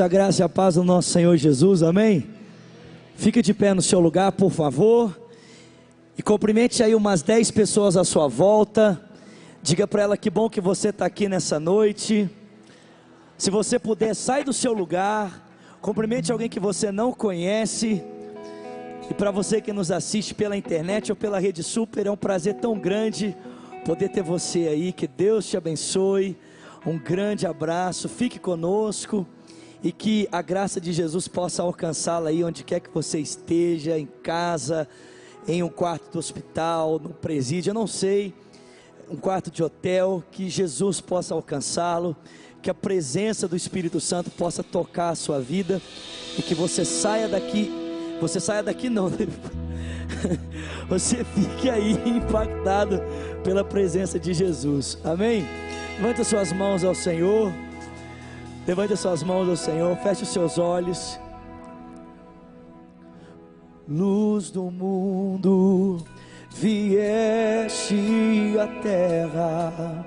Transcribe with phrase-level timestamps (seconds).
[0.00, 2.26] A graça e a paz do nosso Senhor Jesus, amém?
[3.14, 5.14] Fique de pé no seu lugar, por favor.
[6.16, 8.98] E cumprimente aí umas 10 pessoas à sua volta.
[9.62, 12.26] Diga para ela que bom que você está aqui nessa noite.
[13.36, 15.46] Se você puder, sai do seu lugar.
[15.82, 18.02] Cumprimente alguém que você não conhece.
[19.10, 22.54] E para você que nos assiste pela internet ou pela Rede Super, é um prazer
[22.54, 23.36] tão grande
[23.84, 24.90] poder ter você aí.
[24.90, 26.34] Que Deus te abençoe.
[26.86, 28.08] Um grande abraço.
[28.08, 29.26] Fique conosco
[29.82, 34.06] e que a graça de Jesus possa alcançá-la aí onde quer que você esteja, em
[34.06, 34.88] casa,
[35.46, 38.32] em um quarto do hospital, no presídio, eu não sei,
[39.10, 42.16] um quarto de hotel, que Jesus possa alcançá-lo,
[42.62, 45.82] que a presença do Espírito Santo possa tocar a sua vida
[46.38, 47.70] e que você saia daqui,
[48.20, 49.10] você saia daqui não,
[50.88, 53.02] você fique aí impactado
[53.42, 54.96] pela presença de Jesus.
[55.02, 55.44] Amém?
[55.98, 57.52] Levanta suas mãos ao Senhor.
[58.66, 61.18] Levante as suas mãos ao Senhor, feche os seus olhos.
[63.88, 65.98] Luz do mundo,
[66.50, 67.96] vieste
[68.60, 70.06] à terra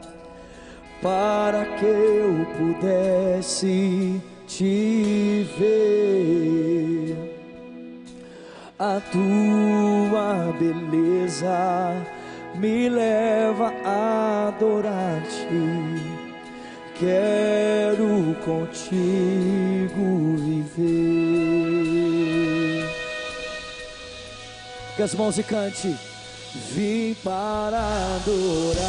[1.01, 7.15] para que eu pudesse te ver.
[8.79, 11.93] A tua beleza
[12.55, 16.04] me leva a adorar-te
[16.99, 21.25] quero contigo viver.
[24.95, 25.93] Que as mãos e cante.
[26.71, 27.79] Vim para
[28.15, 28.85] adorar-te.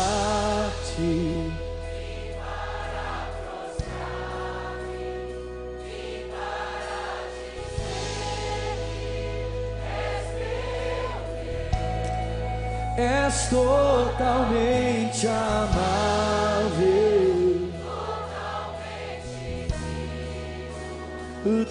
[12.96, 17.25] És totalmente amável.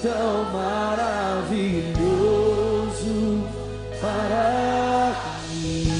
[0.02, 1.44] Tão maravilhoso
[4.00, 5.14] para
[5.52, 5.92] mim.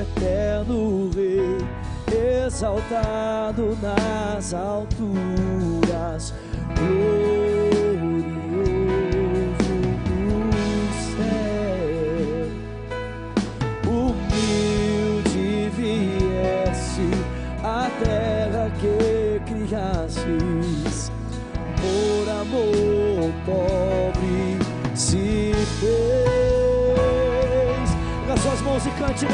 [0.00, 1.58] Eterno Rei,
[2.46, 6.32] exaltado nas alturas.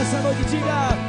[0.07, 1.06] Nessa noite, diga.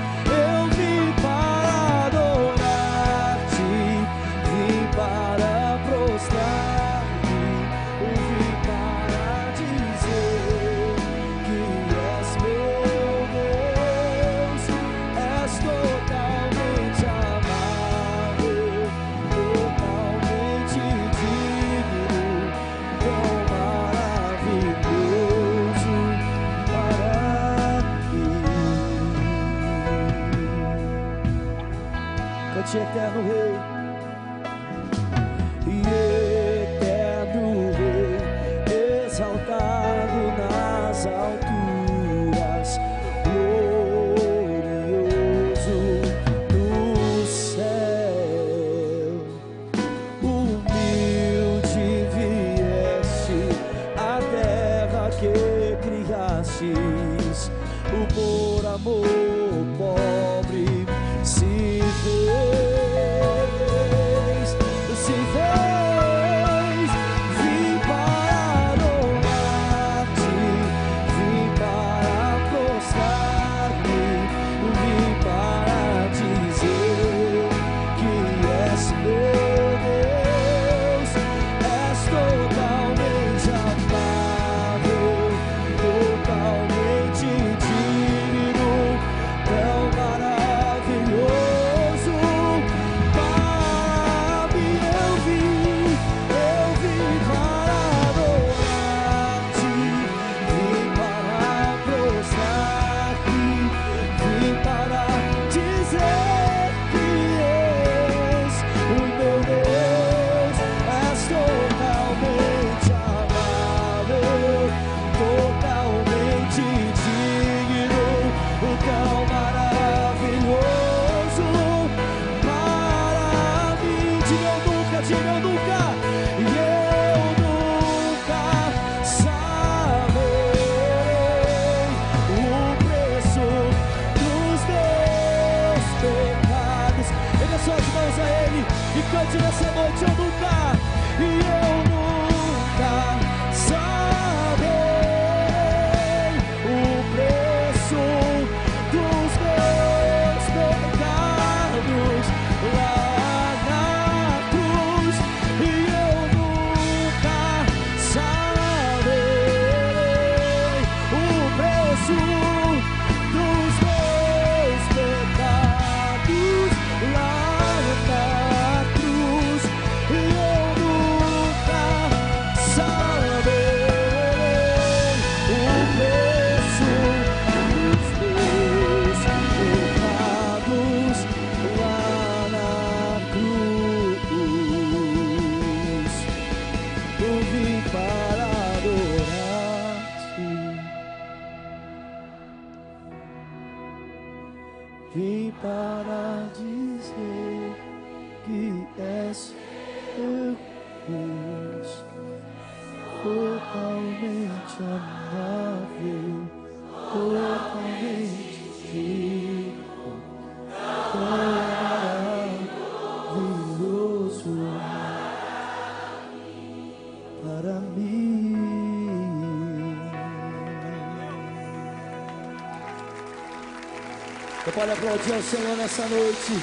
[224.77, 226.53] Pode aplaudir ao Senhor nessa noite.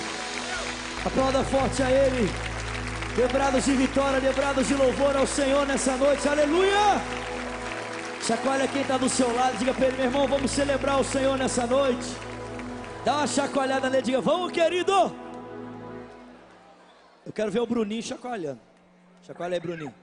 [1.05, 2.31] Aplauda forte a Ele.
[3.17, 6.29] Quebrados de vitória, quebrados de louvor ao Senhor nessa noite.
[6.29, 7.01] Aleluia!
[8.23, 9.59] Chacoalha quem está do seu lado.
[9.59, 12.07] Diga para ele, meu irmão, vamos celebrar o Senhor nessa noite.
[13.05, 14.03] Dá uma chacoalhada nele.
[14.03, 15.15] Diga, vamos, querido.
[17.27, 18.61] Eu quero ver o Bruninho chacoalhando.
[19.27, 19.95] Chacoalha aí, Bruninho.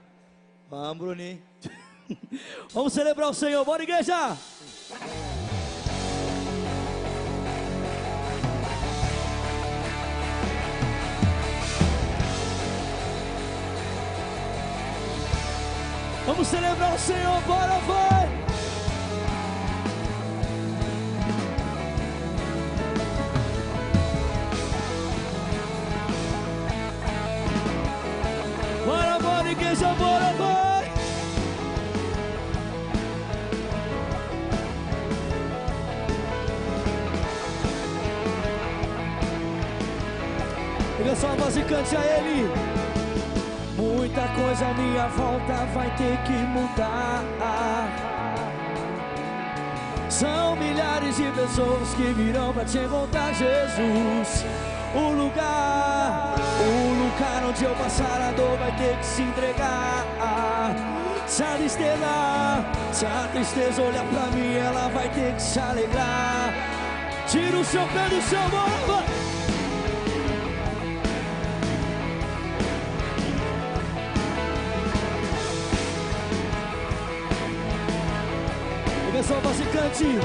[0.70, 1.42] Vamos, Bruninho.
[2.72, 3.64] vamos celebrar o Senhor.
[3.64, 4.36] Bora, igreja!
[16.32, 18.28] Vamos celebrar o Senhor, bora, vai!
[28.86, 30.92] Bora, bora, igreja, bora, vai!
[40.96, 42.71] Pega sua voz e cante a Ele.
[44.34, 47.22] Coisa à minha volta vai ter que mudar.
[50.08, 54.44] São milhares de pessoas que virão para te encontrar, Jesus.
[54.94, 60.04] O lugar, o lugar onde eu passar a dor vai ter que se entregar.
[61.26, 66.52] Se a tristeza, se a tristeza olhar pra mim, ela vai ter que se alegrar.
[67.26, 69.02] Tira o seu pé do seu mão,
[79.72, 80.18] cante.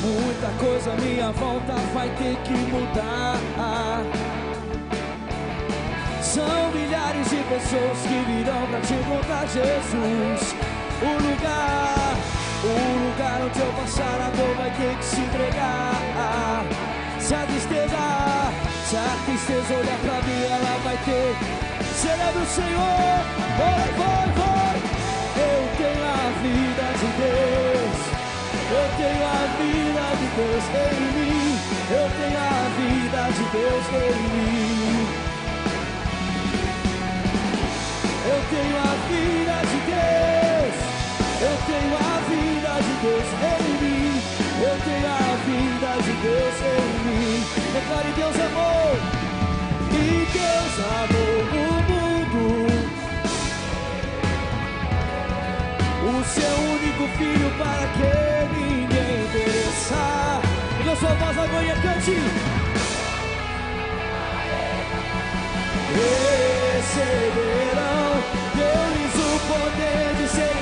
[0.00, 3.38] Muita coisa à minha volta vai ter que mudar.
[6.22, 10.54] São milhares de pessoas que virão pra te encontrar, Jesus.
[11.02, 12.16] O lugar,
[12.64, 12.66] o
[13.06, 16.64] lugar onde eu passar a dor vai ter que se entregar.
[17.20, 17.96] Se a tristeza,
[18.88, 21.36] se a tristeza olhar pra mim, ela vai ter.
[21.94, 23.22] Celebre o Senhor,
[23.58, 24.76] vai, vai, vai.
[25.36, 26.71] Eu tenho a vida.
[28.72, 31.58] Eu tenho a vida de Deus em mim.
[31.90, 35.06] Eu tenho a vida de Deus em mim.
[38.32, 40.74] Eu tenho a vida de Deus.
[41.48, 44.10] Eu tenho a vida de Deus em mim.
[44.62, 47.44] Eu tenho a vida de Deus em mim.
[47.74, 48.90] Declare Deus amou.
[49.92, 52.12] E Deus amou o mundo.
[56.04, 58.31] o seu único filho para que
[60.78, 62.16] Diga sua voz agora cante.
[66.74, 68.06] Receberão
[68.54, 70.61] deles o poder de serem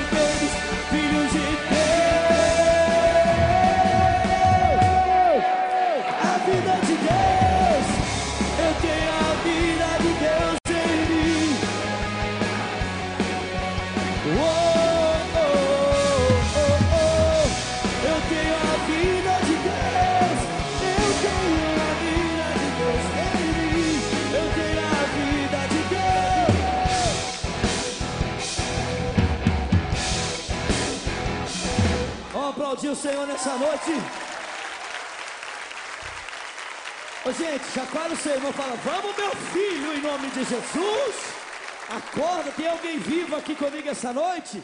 [32.91, 33.91] o Senhor nessa noite.
[37.25, 41.15] Ô, gente, chacoalha o seu irmão fala: Vamos, meu filho, em nome de Jesus.
[41.89, 44.63] Acorda, tem alguém vivo aqui comigo essa noite?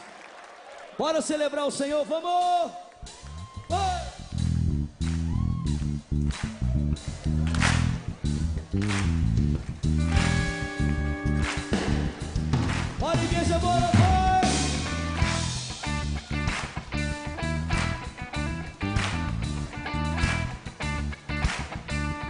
[0.98, 2.87] Bora celebrar o Senhor, vamos!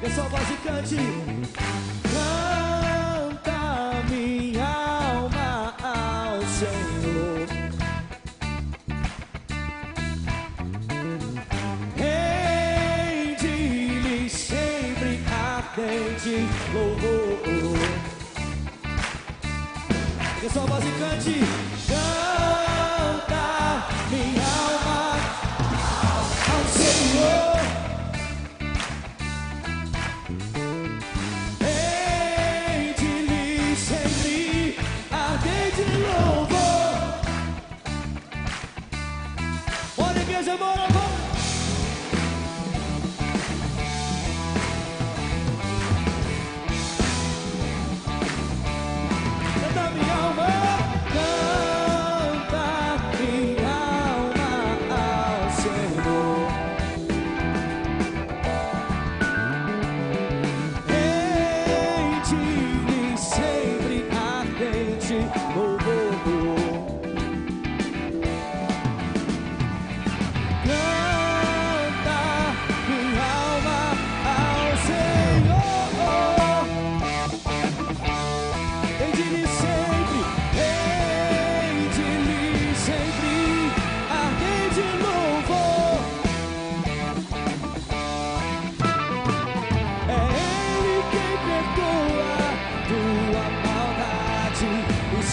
[0.09, 0.97] Eu sou voz cante.
[2.15, 3.61] Canta
[4.09, 7.47] minha alma ao Senhor.
[13.37, 17.79] Rende-lhe sempre ardente louvor.
[20.43, 21.68] Eu sou voz cante.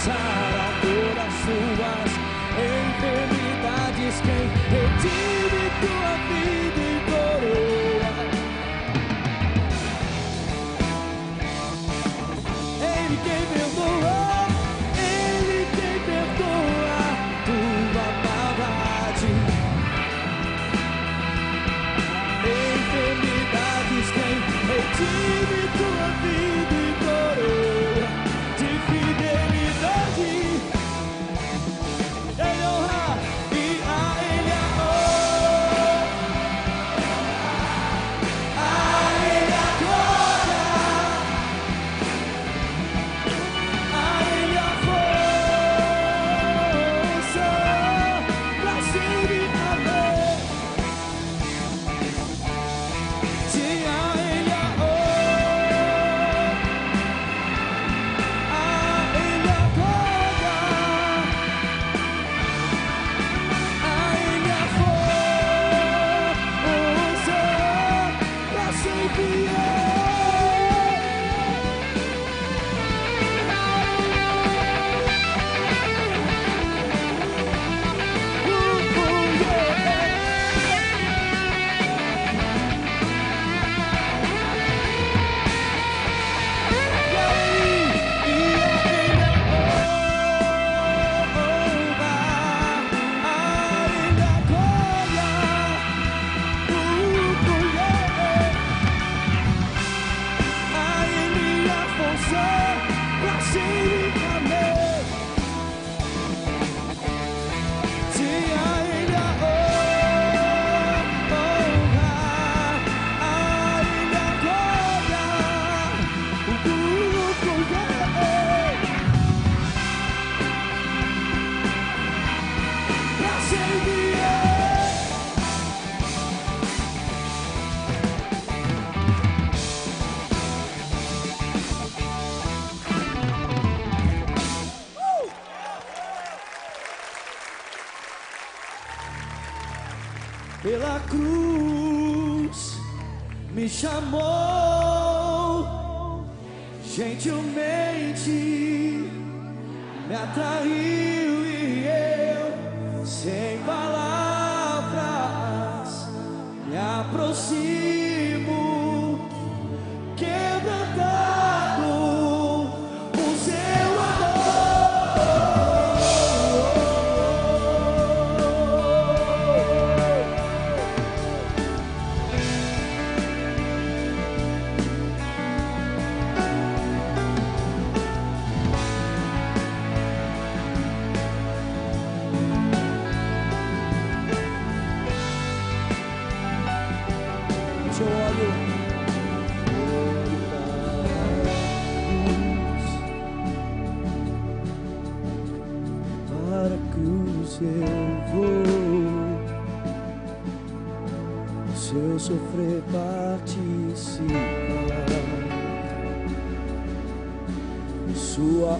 [0.05, 0.44] time.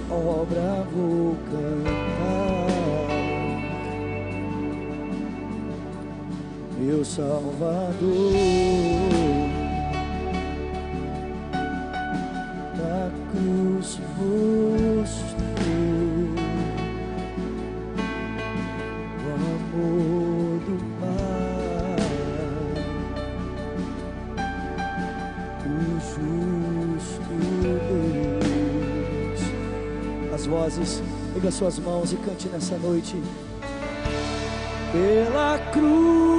[0.10, 2.68] obra vou cantar,
[6.78, 8.85] meu Salvador.
[30.66, 31.02] vozes,
[31.52, 33.16] suas mãos e cante nessa noite.
[34.92, 36.35] Pela cruz.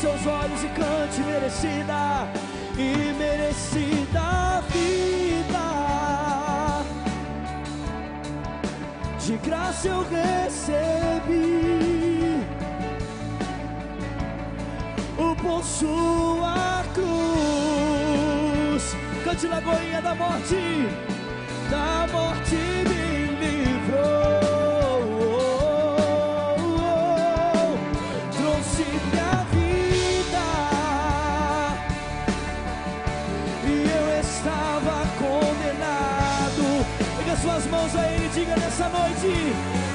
[0.00, 2.28] seus olhos e cante merecida
[2.76, 6.84] e merecida vida.
[9.18, 11.26] De graça eu recebi
[15.18, 18.94] o por sua cruz.
[19.24, 20.86] Cante Lagoinha da Morte.
[38.34, 39.87] diga nessa noite.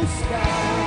[0.00, 0.79] Te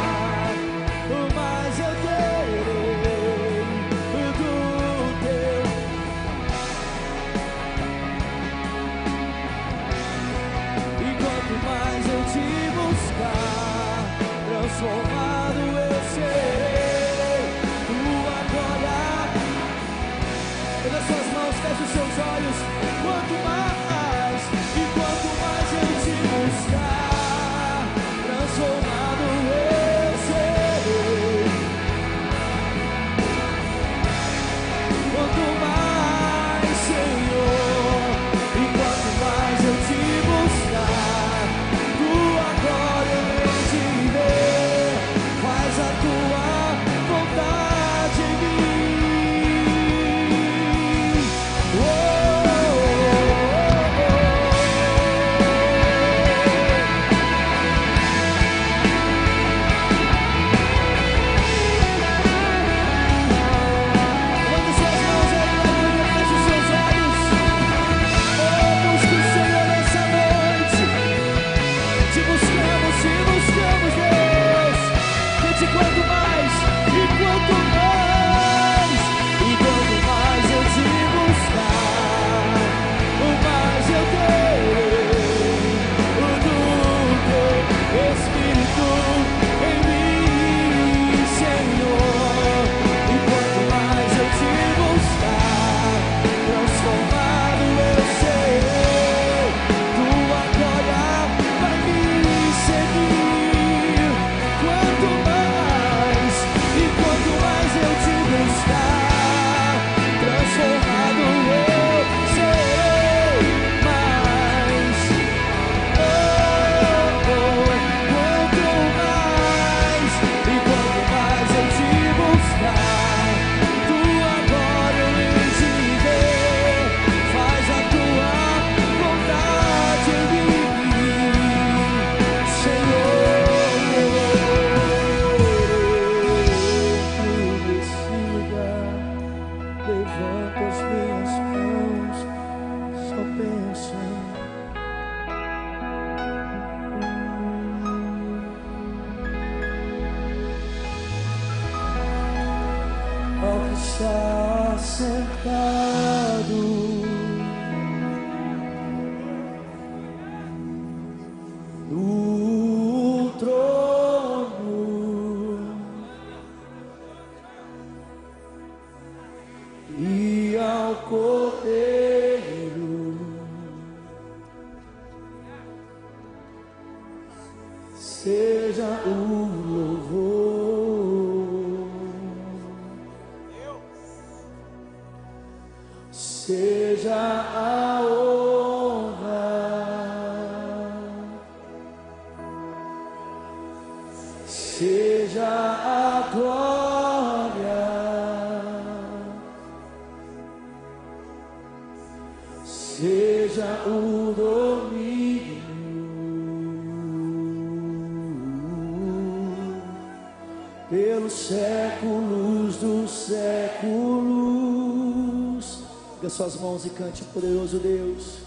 [216.86, 218.43] e cante, poderoso Deus.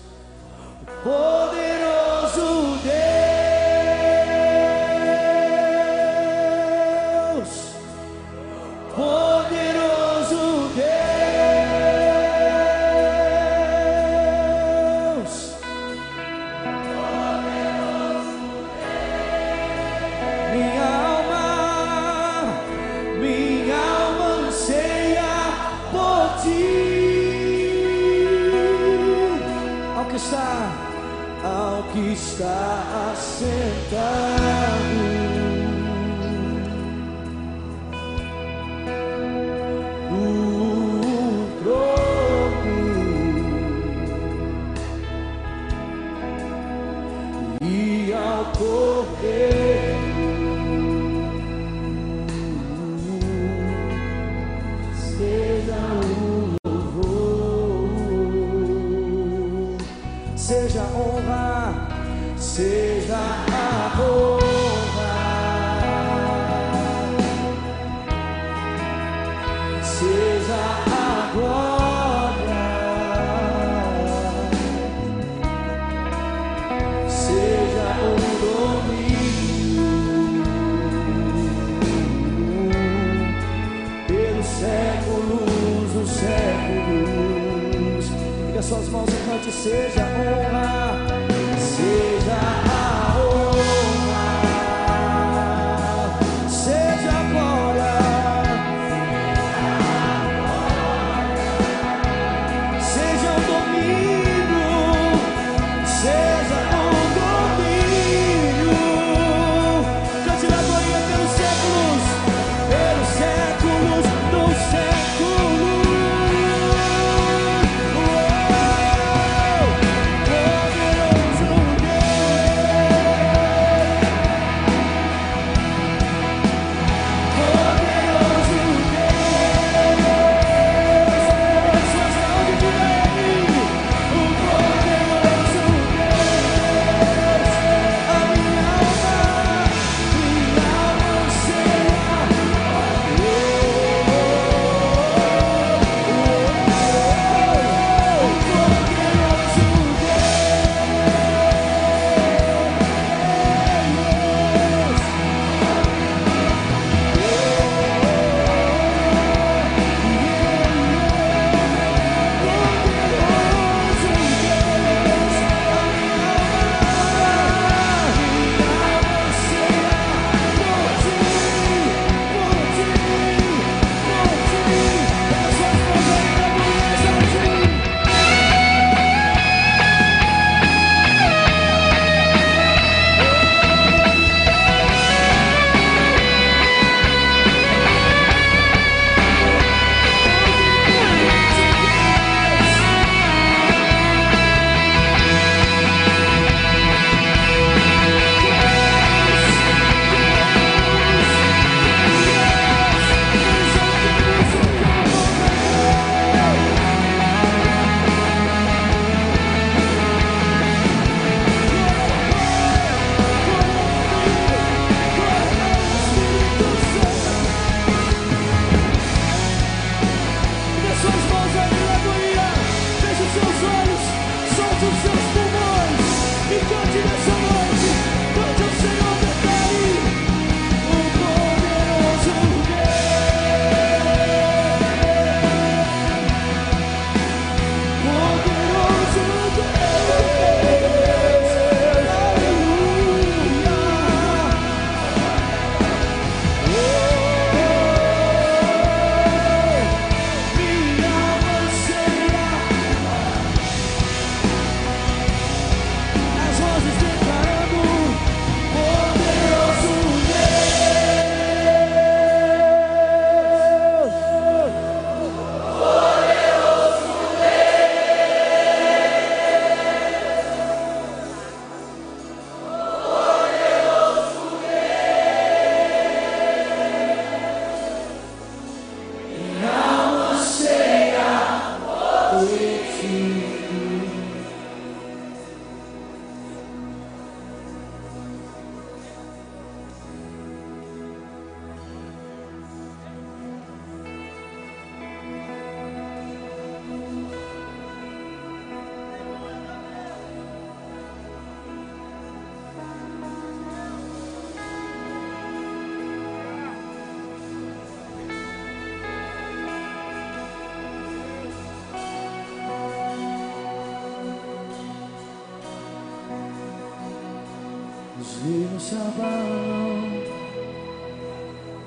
[318.46, 320.22] Rios se abalam,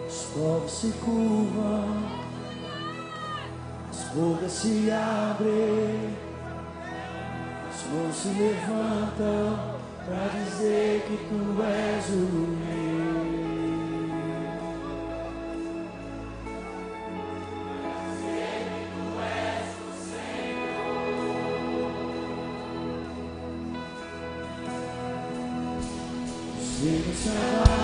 [0.06, 2.04] os corpos se curvam,
[3.90, 6.18] as bocas se abrem,
[7.70, 12.79] as mãos se levantam para dizer que tu és o meu.
[26.82, 27.79] Jesus survive.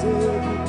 [0.00, 0.67] cedo.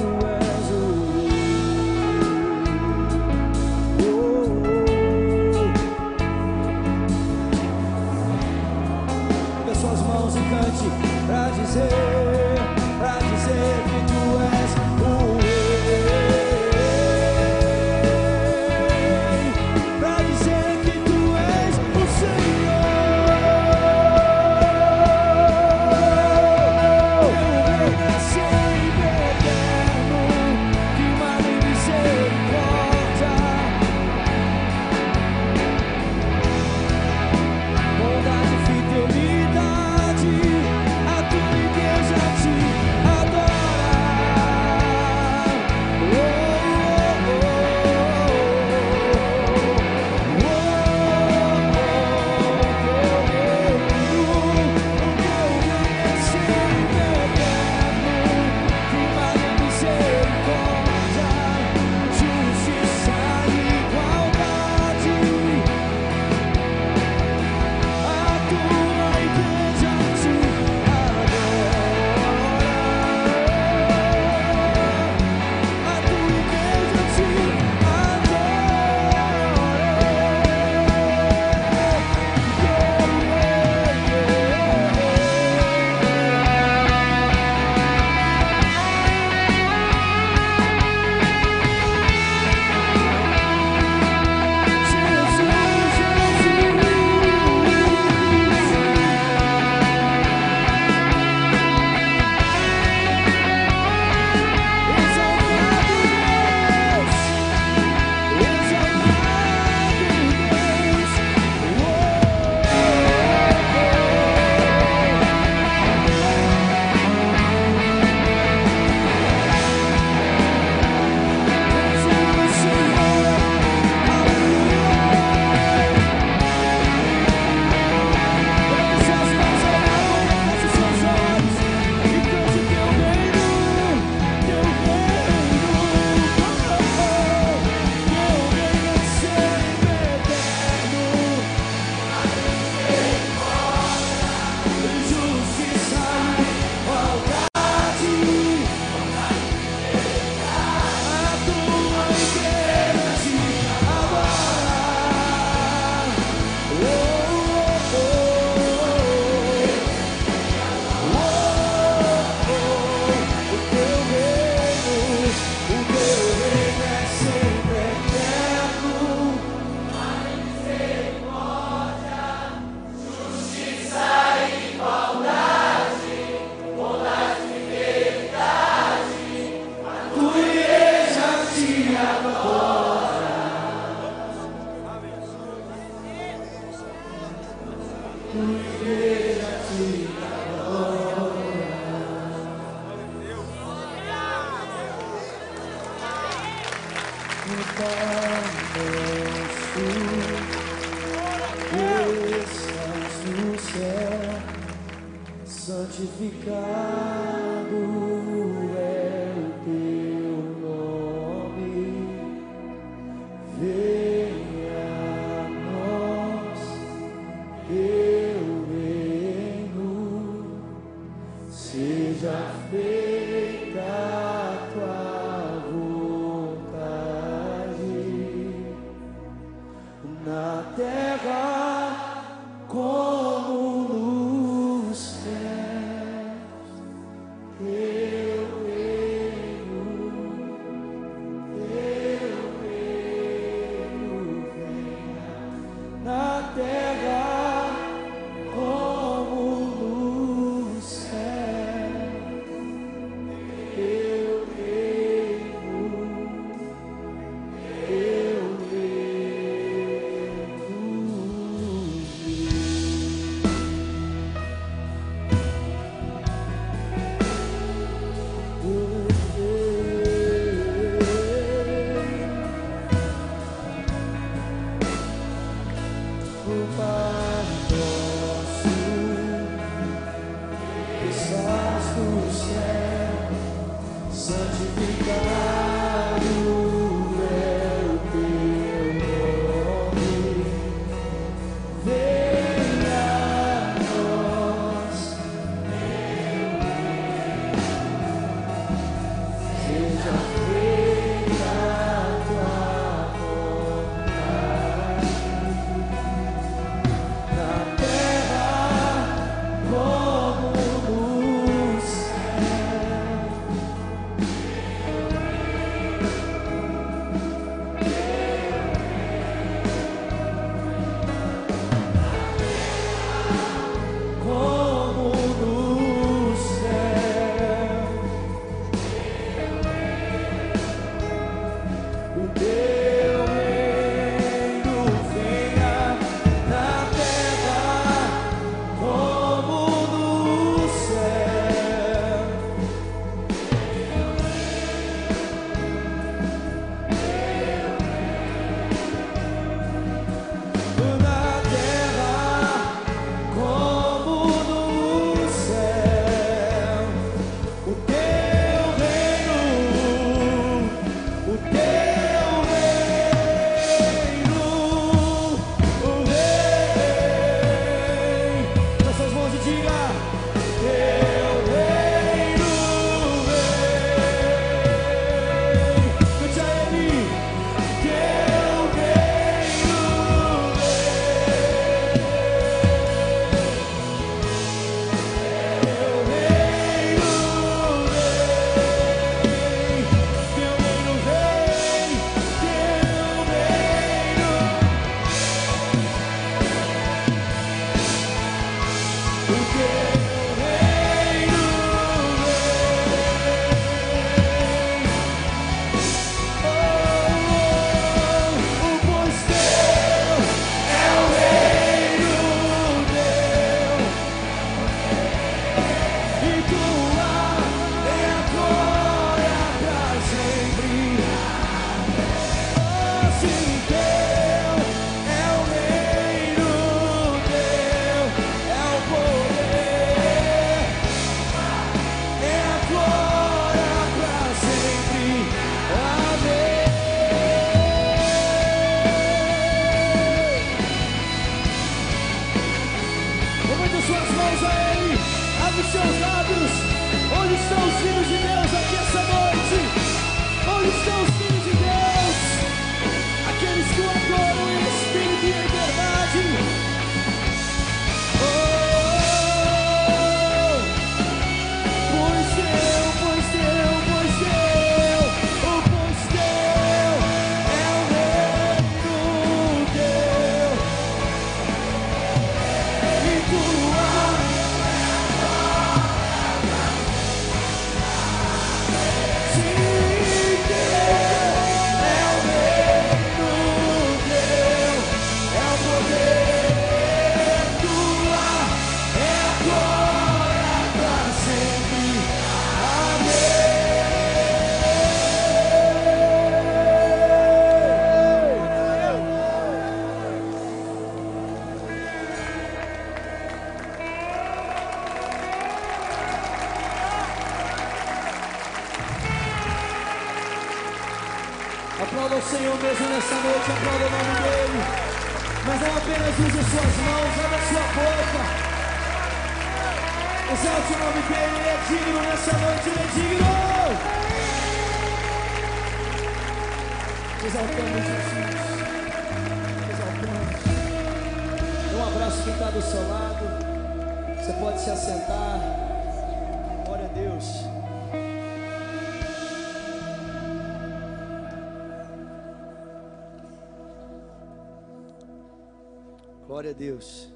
[546.29, 547.07] Glória a Deus.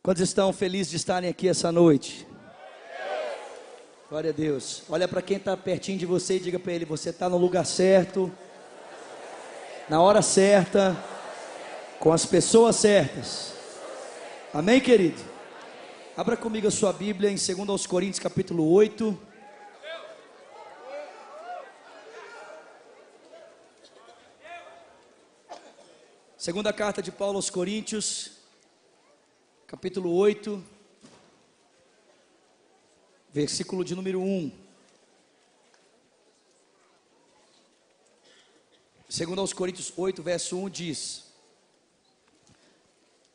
[0.00, 2.24] Quantos estão felizes de estarem aqui essa noite?
[4.08, 4.84] Glória a Deus.
[4.88, 7.66] Olha para quem está pertinho de você e diga para ele: você está no lugar
[7.66, 8.30] certo,
[9.88, 10.96] na hora certa,
[11.98, 13.54] com as pessoas certas.
[14.54, 15.20] Amém, querido?
[16.16, 19.27] Abra comigo a sua Bíblia em 2 Coríntios, capítulo 8.
[26.48, 28.30] Segunda carta de Paulo aos Coríntios,
[29.66, 30.64] capítulo 8,
[33.30, 34.50] versículo de número 1.
[39.10, 41.24] Segundo aos Coríntios 8, verso 1 diz: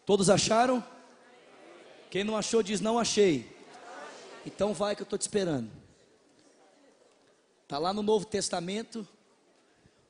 [0.07, 0.83] Todos acharam?
[2.09, 3.55] Quem não achou diz não achei.
[4.43, 5.69] Então vai que eu estou te esperando.
[7.61, 9.07] Está lá no Novo Testamento.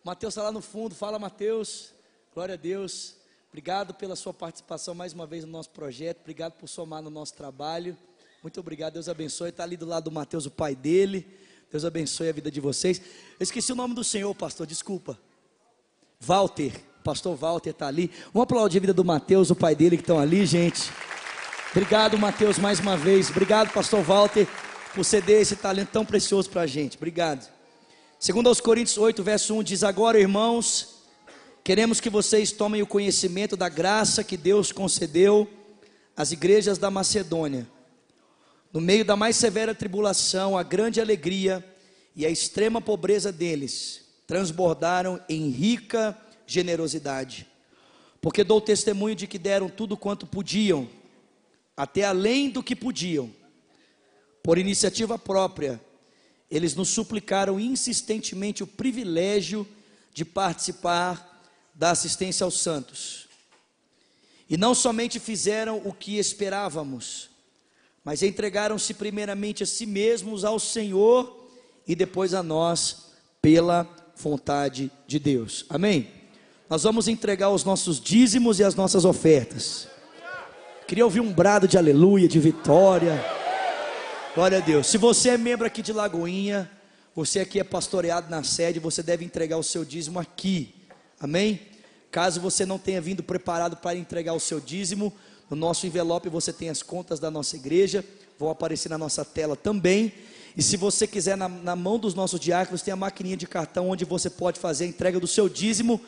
[0.05, 1.91] Mateus está lá no fundo, fala Mateus.
[2.33, 3.15] Glória a Deus.
[3.49, 6.21] Obrigado pela sua participação mais uma vez no nosso projeto.
[6.21, 7.95] Obrigado por somar no nosso trabalho.
[8.41, 8.93] Muito obrigado.
[8.93, 9.49] Deus abençoe.
[9.49, 11.27] Está ali do lado do Mateus, o pai dele.
[11.71, 12.99] Deus abençoe a vida de vocês.
[13.39, 14.65] Eu esqueci o nome do Senhor, pastor.
[14.65, 15.15] Desculpa.
[16.19, 16.73] Walter.
[17.03, 18.09] Pastor Walter está ali.
[18.33, 20.89] Vamos aplaudir a vida do Mateus, o pai dele que estão ali, gente.
[21.69, 23.29] Obrigado, Mateus, mais uma vez.
[23.29, 24.47] Obrigado, pastor Walter,
[24.95, 26.97] por ceder esse talento tão precioso para a gente.
[26.97, 27.47] Obrigado.
[28.19, 30.92] Segundo aos Coríntios 8, verso 1, diz: Agora, irmãos,
[31.63, 35.49] queremos que vocês tomem o conhecimento da graça que Deus concedeu
[36.15, 37.67] às igrejas da Macedônia.
[38.73, 41.63] No meio da mais severa tribulação, a grande alegria
[42.15, 47.47] e a extrema pobreza deles transbordaram em rica generosidade.
[48.19, 50.89] Porque dou testemunho de que deram tudo quanto podiam,
[51.77, 53.31] até além do que podiam,
[54.41, 55.81] por iniciativa própria,
[56.51, 59.65] eles nos suplicaram insistentemente o privilégio
[60.13, 61.32] de participar
[61.73, 63.27] da assistência aos santos.
[64.49, 67.29] E não somente fizeram o que esperávamos,
[68.03, 71.49] mas entregaram-se primeiramente a si mesmos ao Senhor
[71.87, 75.65] e depois a nós pela vontade de Deus.
[75.69, 76.09] Amém?
[76.69, 79.87] Nós vamos entregar os nossos dízimos e as nossas ofertas.
[80.87, 83.23] Queria ouvir um brado de aleluia, de vitória.
[84.35, 84.87] Glória a Deus.
[84.87, 86.69] Se você é membro aqui de Lagoinha,
[87.15, 90.82] você aqui é pastoreado na sede, você deve entregar o seu dízimo aqui.
[91.23, 91.61] Amém?
[92.11, 95.13] Caso você não tenha vindo preparado para entregar o seu dízimo,
[95.49, 98.03] no nosso envelope você tem as contas da nossa igreja,
[98.37, 100.11] vão aparecer na nossa tela também.
[100.57, 103.89] E se você quiser, na, na mão dos nossos diáconos, tem a maquininha de cartão
[103.89, 106.01] onde você pode fazer a entrega do seu dízimo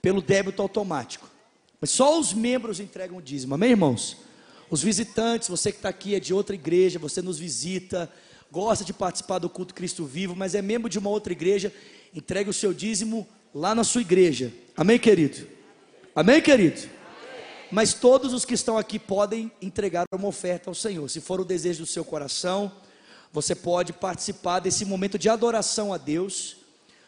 [0.00, 1.30] pelo débito automático.
[1.78, 4.16] Mas só os membros entregam o dízimo, amém, irmãos?
[4.70, 8.10] Os visitantes, você que está aqui é de outra igreja, você nos visita,
[8.50, 11.70] gosta de participar do culto Cristo Vivo, mas é membro de uma outra igreja,
[12.14, 15.46] entregue o seu dízimo lá na sua igreja, amém, querido?
[16.14, 16.88] Amém, querido?
[17.70, 21.44] Mas todos os que estão aqui podem entregar uma oferta ao Senhor, se for o
[21.44, 22.70] desejo do seu coração,
[23.32, 26.56] você pode participar desse momento de adoração a Deus.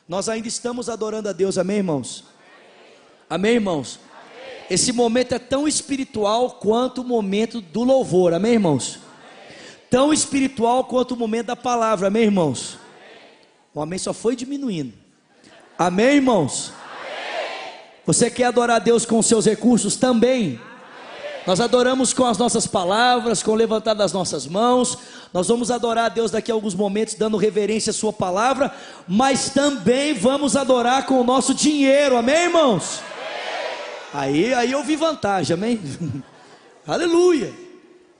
[0.08, 2.24] Nós ainda estamos adorando a Deus, amém, irmãos?
[3.28, 4.00] Amém, irmãos?
[4.70, 8.98] Esse momento é tão espiritual quanto o momento do louvor, amém, irmãos?
[9.90, 12.78] Tão espiritual quanto o momento da palavra, amém, irmãos?
[13.74, 15.03] O amém só foi diminuindo.
[15.78, 16.72] Amém, irmãos?
[18.06, 20.60] Você quer adorar Deus com os seus recursos também?
[21.46, 24.96] Nós adoramos com as nossas palavras, com o levantar das nossas mãos.
[25.32, 28.72] Nós vamos adorar a Deus daqui a alguns momentos, dando reverência à Sua palavra,
[29.08, 33.00] mas também vamos adorar com o nosso dinheiro, amém, irmãos?
[34.12, 35.80] Aí, aí eu vi vantagem, amém?
[36.86, 37.52] Aleluia.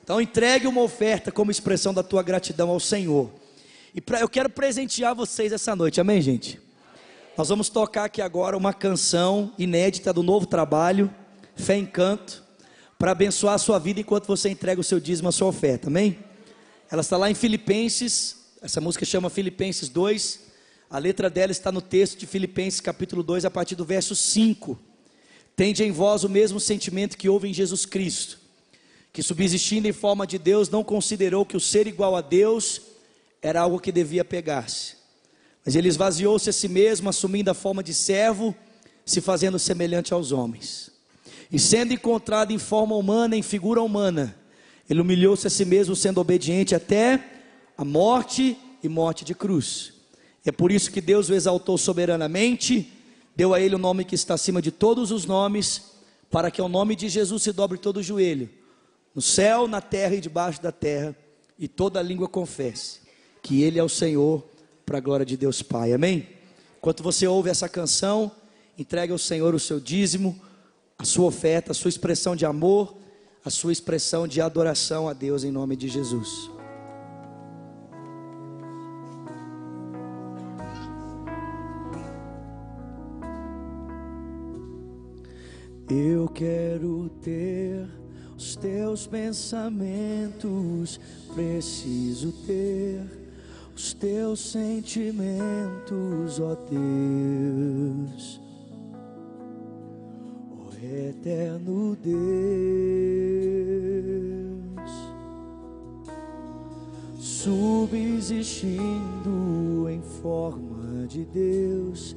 [0.02, 3.30] Então entregue uma oferta como expressão da tua gratidão ao Senhor.
[3.94, 6.63] E pra, eu quero presentear vocês essa noite, amém, gente?
[7.36, 11.12] Nós vamos tocar aqui agora uma canção inédita do novo trabalho,
[11.56, 12.44] Fé em Canto,
[12.96, 16.16] para abençoar a sua vida enquanto você entrega o seu dízimo, a sua oferta, amém?
[16.88, 20.42] Ela está lá em Filipenses, essa música chama Filipenses 2,
[20.88, 24.78] a letra dela está no texto de Filipenses capítulo 2, a partir do verso 5.
[25.56, 28.38] Tende em vós o mesmo sentimento que houve em Jesus Cristo,
[29.12, 32.80] que subsistindo em forma de Deus, não considerou que o ser igual a Deus
[33.42, 34.94] era algo que devia pegar-se,
[35.64, 38.54] Mas ele esvaziou-se a si mesmo, assumindo a forma de servo,
[39.04, 40.90] se fazendo semelhante aos homens.
[41.50, 44.36] E sendo encontrado em forma humana, em figura humana,
[44.88, 47.22] ele humilhou-se a si mesmo, sendo obediente até
[47.76, 49.92] a morte e morte de cruz.
[50.44, 52.92] É por isso que Deus o exaltou soberanamente,
[53.34, 55.92] deu a ele o nome que está acima de todos os nomes,
[56.30, 58.50] para que ao nome de Jesus se dobre todo o joelho,
[59.14, 61.16] no céu, na terra e debaixo da terra,
[61.58, 63.00] e toda língua confesse
[63.42, 64.44] que Ele é o Senhor,
[64.84, 65.92] para a glória de Deus Pai.
[65.92, 66.28] Amém?
[66.78, 68.30] Enquanto você ouve essa canção,
[68.78, 70.38] entregue ao Senhor o seu dízimo,
[70.98, 72.94] a sua oferta, a sua expressão de amor,
[73.44, 76.50] a sua expressão de adoração a Deus em nome de Jesus.
[85.88, 87.86] Eu quero ter
[88.36, 90.98] os teus pensamentos,
[91.34, 93.23] preciso ter
[93.76, 98.40] os teus sentimentos, ó Deus,
[100.52, 102.14] ó eterno Deus,
[107.18, 112.16] subsistindo em forma de Deus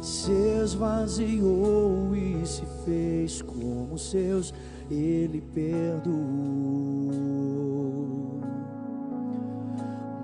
[0.00, 0.30] se
[0.62, 4.54] esvaziou e se fez como seus,
[4.90, 6.18] ele perdoou.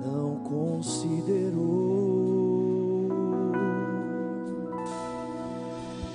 [0.04, 1.54] Não considerou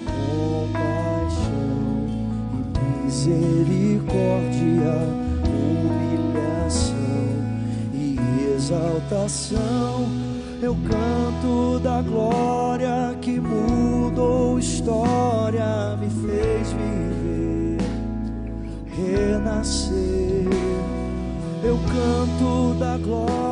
[0.06, 1.40] compaixão
[2.54, 4.94] e misericórdia,
[5.46, 6.94] humilhação
[7.94, 8.18] e
[8.56, 10.30] exaltação
[10.62, 17.78] eu canto da glória que mudou história, me fez viver,
[18.88, 20.50] renascer.
[21.64, 23.49] Eu canto da glória,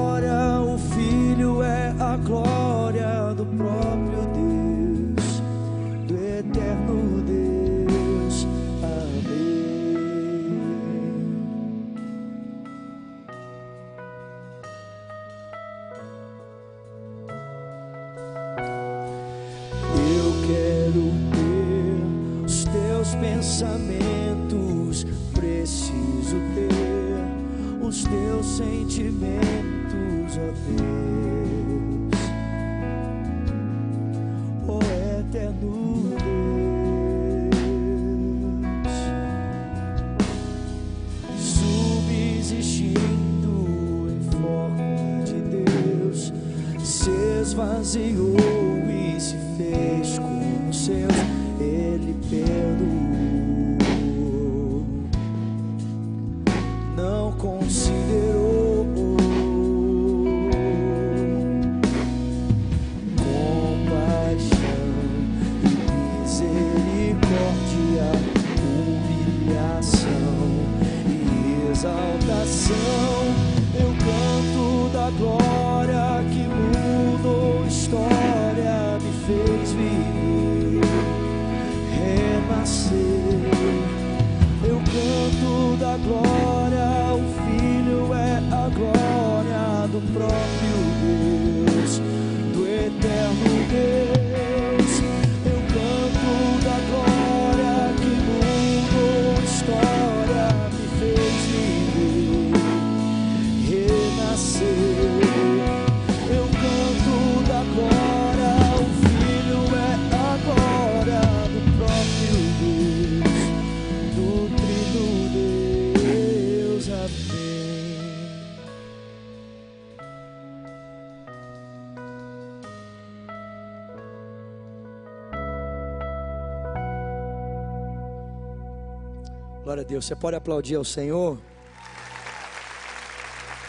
[129.88, 130.05] Deus.
[130.05, 131.41] Você pode aplaudir ao Senhor?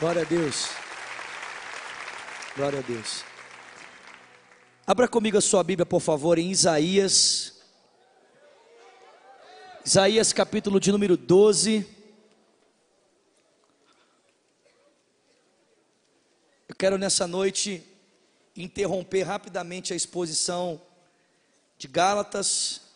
[0.01, 0.69] Glória a Deus.
[2.57, 3.25] Glória a Deus.
[4.85, 7.61] Abra comigo a sua Bíblia, por favor, em Isaías.
[9.85, 11.87] Isaías capítulo de número 12.
[16.69, 17.87] Eu quero nessa noite
[18.57, 20.83] interromper rapidamente a exposição
[21.79, 22.88] de Gálatas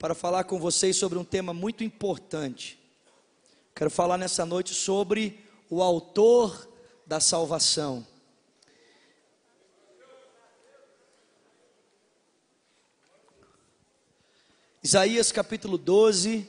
[0.00, 2.78] para falar com vocês sobre um tema muito importante.
[3.74, 6.66] Quero falar nessa noite sobre o autor
[7.06, 8.06] da salvação.
[14.82, 16.48] Isaías capítulo 12,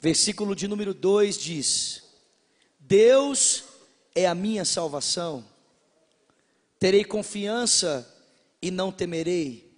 [0.00, 2.04] versículo de número 2 diz:
[2.78, 3.64] Deus
[4.14, 5.44] é a minha salvação.
[6.78, 8.10] terei confiança
[8.62, 9.69] e não temerei.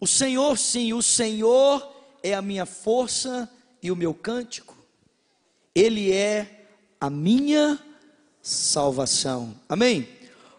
[0.00, 1.86] O Senhor, sim, o Senhor
[2.22, 3.50] é a minha força
[3.82, 4.76] e o meu cântico,
[5.74, 6.66] Ele é
[7.00, 7.78] a minha
[8.42, 9.54] salvação.
[9.68, 10.08] Amém?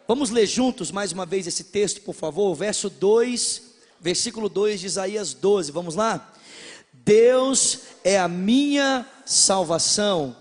[0.07, 3.61] Vamos ler juntos mais uma vez esse texto, por favor, verso 2,
[3.99, 5.71] versículo 2 de Isaías 12.
[5.71, 6.33] Vamos lá?
[6.93, 10.35] Deus é a minha salvação,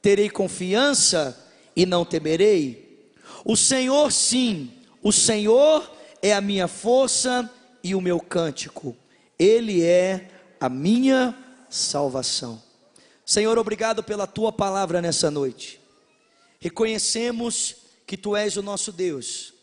[0.00, 1.38] terei confiança
[1.76, 3.12] e não temerei.
[3.44, 4.70] O Senhor, sim,
[5.02, 5.90] o Senhor
[6.22, 7.50] é a minha força
[7.82, 8.96] e o meu cântico,
[9.38, 10.30] Ele é
[10.60, 11.36] a minha
[11.68, 12.62] salvação.
[13.24, 15.80] Senhor, obrigado pela tua palavra nessa noite.
[16.60, 17.76] Reconhecemos
[18.06, 19.54] que tu és o nosso Deus,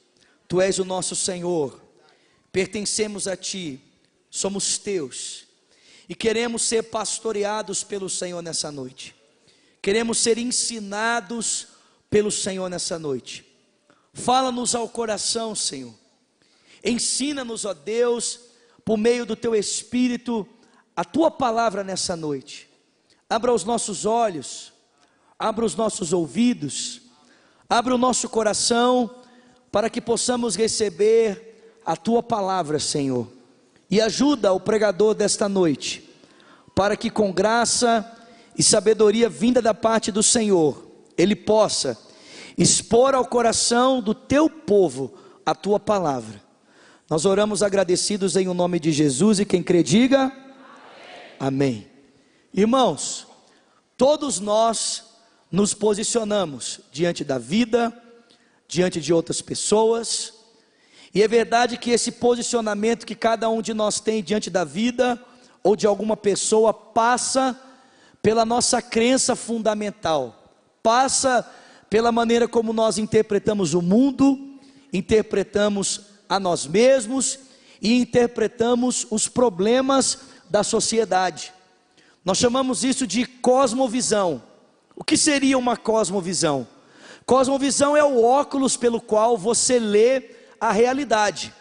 [0.47, 1.79] tu és o nosso Senhor,
[2.51, 3.79] pertencemos a ti,
[4.29, 5.45] somos teus
[6.07, 9.15] e queremos ser pastoreados pelo Senhor nessa noite.
[9.81, 11.67] Queremos ser ensinados
[12.09, 13.45] pelo Senhor nessa noite.
[14.13, 15.93] Fala-nos ao coração, Senhor.
[16.83, 18.39] Ensina-nos, ó Deus,
[18.85, 20.47] por meio do teu espírito,
[20.95, 22.69] a tua palavra nessa noite.
[23.29, 24.73] Abra os nossos olhos,
[25.37, 27.01] abra os nossos ouvidos,
[27.69, 29.23] abra o nosso coração
[29.71, 33.39] para que possamos receber a tua palavra, Senhor
[33.89, 36.07] e ajuda o pregador desta noite,
[36.75, 38.05] para que com graça
[38.57, 40.85] e sabedoria vinda da parte do Senhor,
[41.17, 41.97] ele possa
[42.57, 45.13] expor ao coração do teu povo
[45.45, 46.41] a tua palavra.
[47.09, 50.35] Nós oramos agradecidos em o nome de Jesus e quem crê diga Amém.
[51.39, 51.87] Amém.
[52.53, 53.25] Irmãos,
[53.97, 55.05] todos nós
[55.51, 57.91] nos posicionamos diante da vida,
[58.67, 60.33] diante de outras pessoas,
[61.11, 65.19] e é verdade que esse posicionamento que cada um de nós tem diante da vida
[65.63, 67.59] ou de alguma pessoa passa
[68.21, 70.53] pela nossa crença fundamental,
[70.83, 71.43] passa
[71.89, 74.59] pela maneira como nós interpretamos o mundo,
[74.93, 77.39] interpretamos a nós mesmos
[77.81, 80.19] e interpretamos os problemas
[80.49, 81.51] da sociedade.
[82.23, 84.43] Nós chamamos isso de cosmovisão.
[84.95, 86.67] O que seria uma cosmovisão?
[87.25, 91.53] Cosmovisão é o óculos pelo qual você lê a realidade.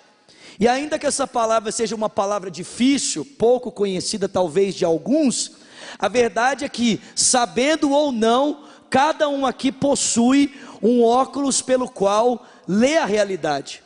[0.61, 5.53] E ainda que essa palavra seja uma palavra difícil, pouco conhecida talvez de alguns,
[5.99, 10.53] a verdade é que, sabendo ou não, cada um aqui possui
[10.83, 13.83] um óculos pelo qual lê a realidade.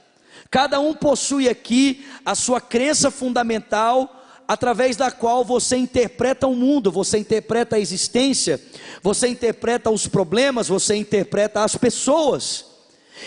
[0.52, 6.92] Cada um possui aqui a sua crença fundamental, através da qual você interpreta o mundo,
[6.92, 8.62] você interpreta a existência,
[9.02, 12.66] você interpreta os problemas, você interpreta as pessoas.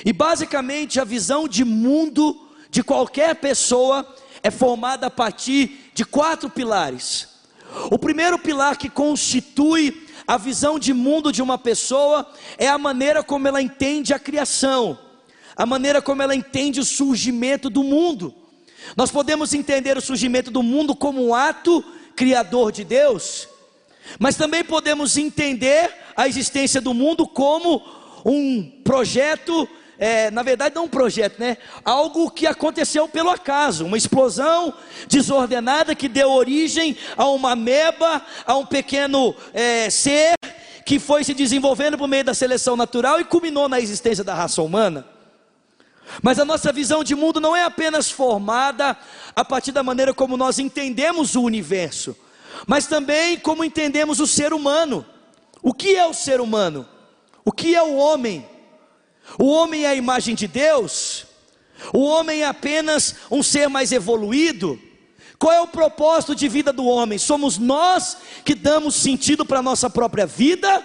[0.06, 4.08] E basicamente a visão de mundo de qualquer pessoa
[4.44, 7.28] é formada a partir de quatro pilares.
[7.90, 13.24] O primeiro pilar que constitui a visão de mundo de uma pessoa é a maneira
[13.24, 15.00] como ela entende a criação,
[15.56, 18.34] a maneira como ela entende o surgimento do mundo.
[18.96, 21.84] Nós podemos entender o surgimento do mundo como um ato
[22.16, 23.48] criador de Deus,
[24.20, 27.82] mas também podemos entender a existência do mundo como
[28.24, 31.58] um projeto é, na verdade, não um projeto, né?
[31.84, 34.74] Algo que aconteceu pelo acaso, uma explosão
[35.08, 40.34] desordenada que deu origem a uma ameba, a um pequeno é, ser
[40.86, 44.62] que foi se desenvolvendo por meio da seleção natural e culminou na existência da raça
[44.62, 45.15] humana.
[46.22, 48.98] Mas a nossa visão de mundo não é apenas formada
[49.36, 52.16] a partir da maneira como nós entendemos o universo,
[52.68, 55.06] mas também como entendemos o ser humano.
[55.62, 56.88] O que é o ser humano?
[57.44, 58.48] O que é o homem?
[59.40, 61.26] O homem é a imagem de Deus?
[61.92, 64.80] O homem é apenas um ser mais evoluído?
[65.38, 67.18] Qual é o propósito de vida do homem?
[67.18, 70.84] Somos nós que damos sentido para a nossa própria vida?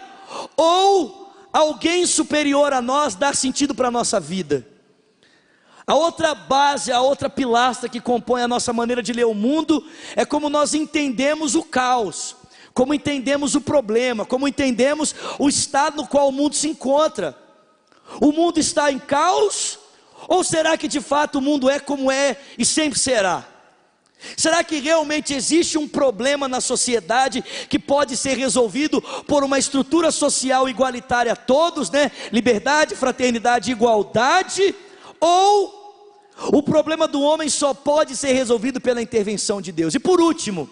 [0.56, 4.66] Ou alguém superior a nós dá sentido para a nossa vida?
[5.86, 9.84] A outra base, a outra pilastra que compõe a nossa maneira de ler o mundo
[10.14, 12.36] é como nós entendemos o caos,
[12.74, 17.36] como entendemos o problema, como entendemos o estado no qual o mundo se encontra.
[18.20, 19.78] O mundo está em caos?
[20.28, 23.46] Ou será que de fato o mundo é como é e sempre será?
[24.36, 30.10] Será que realmente existe um problema na sociedade que pode ser resolvido por uma estrutura
[30.10, 32.12] social igualitária a todos, né?
[32.30, 34.74] Liberdade, fraternidade, igualdade?
[35.20, 35.80] Ou
[36.52, 39.94] o problema do homem só pode ser resolvido pela intervenção de Deus?
[39.94, 40.68] E por último,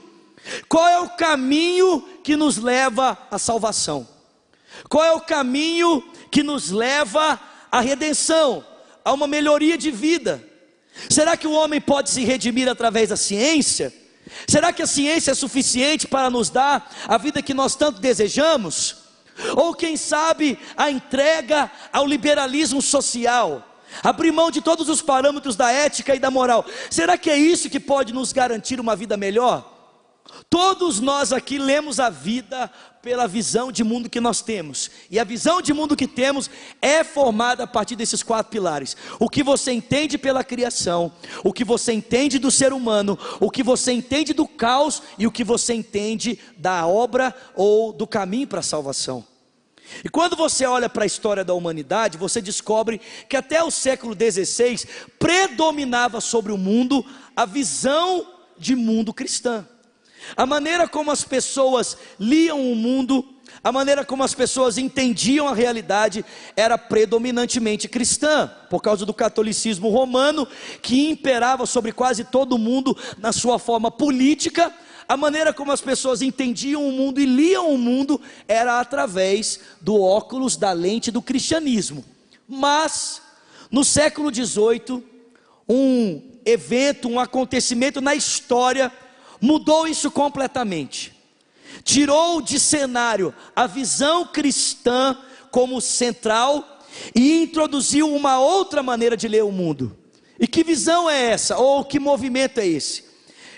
[0.68, 4.08] qual é o caminho que nos leva à salvação?
[4.88, 7.38] Qual é o caminho que nos leva
[7.70, 8.64] à redenção,
[9.04, 10.42] a uma melhoria de vida?
[11.08, 13.92] Será que o homem pode se redimir através da ciência?
[14.46, 18.96] Será que a ciência é suficiente para nos dar a vida que nós tanto desejamos?
[19.56, 23.64] Ou quem sabe a entrega ao liberalismo social,
[24.02, 26.64] abrir mão de todos os parâmetros da ética e da moral.
[26.90, 29.78] Será que é isso que pode nos garantir uma vida melhor?
[30.50, 32.70] Todos nós aqui lemos a vida
[33.02, 34.90] pela visão de mundo que nós temos.
[35.10, 38.96] E a visão de mundo que temos é formada a partir desses quatro pilares.
[39.18, 41.12] O que você entende pela criação,
[41.42, 45.32] o que você entende do ser humano, o que você entende do caos e o
[45.32, 49.24] que você entende da obra ou do caminho para a salvação.
[50.04, 54.14] E quando você olha para a história da humanidade, você descobre que até o século
[54.14, 54.86] XVI
[55.18, 57.04] predominava sobre o mundo
[57.36, 58.26] a visão
[58.58, 59.66] de mundo cristã.
[60.36, 63.24] A maneira como as pessoas liam o mundo,
[63.62, 66.24] a maneira como as pessoas entendiam a realidade
[66.56, 70.46] era predominantemente cristã, por causa do catolicismo romano,
[70.82, 74.72] que imperava sobre quase todo mundo na sua forma política.
[75.08, 79.98] A maneira como as pessoas entendiam o mundo e liam o mundo era através do
[79.98, 82.04] óculos da lente do cristianismo.
[82.46, 83.22] Mas,
[83.70, 85.02] no século XVIII,
[85.66, 88.92] um evento, um acontecimento na história,
[89.40, 91.14] mudou isso completamente.
[91.82, 95.16] Tirou de cenário a visão cristã
[95.50, 96.82] como central
[97.14, 99.96] e introduziu uma outra maneira de ler o mundo.
[100.38, 101.56] E que visão é essa?
[101.56, 103.07] Ou que movimento é esse?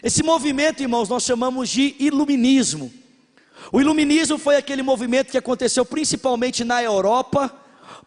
[0.02, 2.92] Esse movimento, irmãos, nós chamamos de iluminismo.
[3.70, 7.54] O iluminismo foi aquele movimento que aconteceu principalmente na Europa,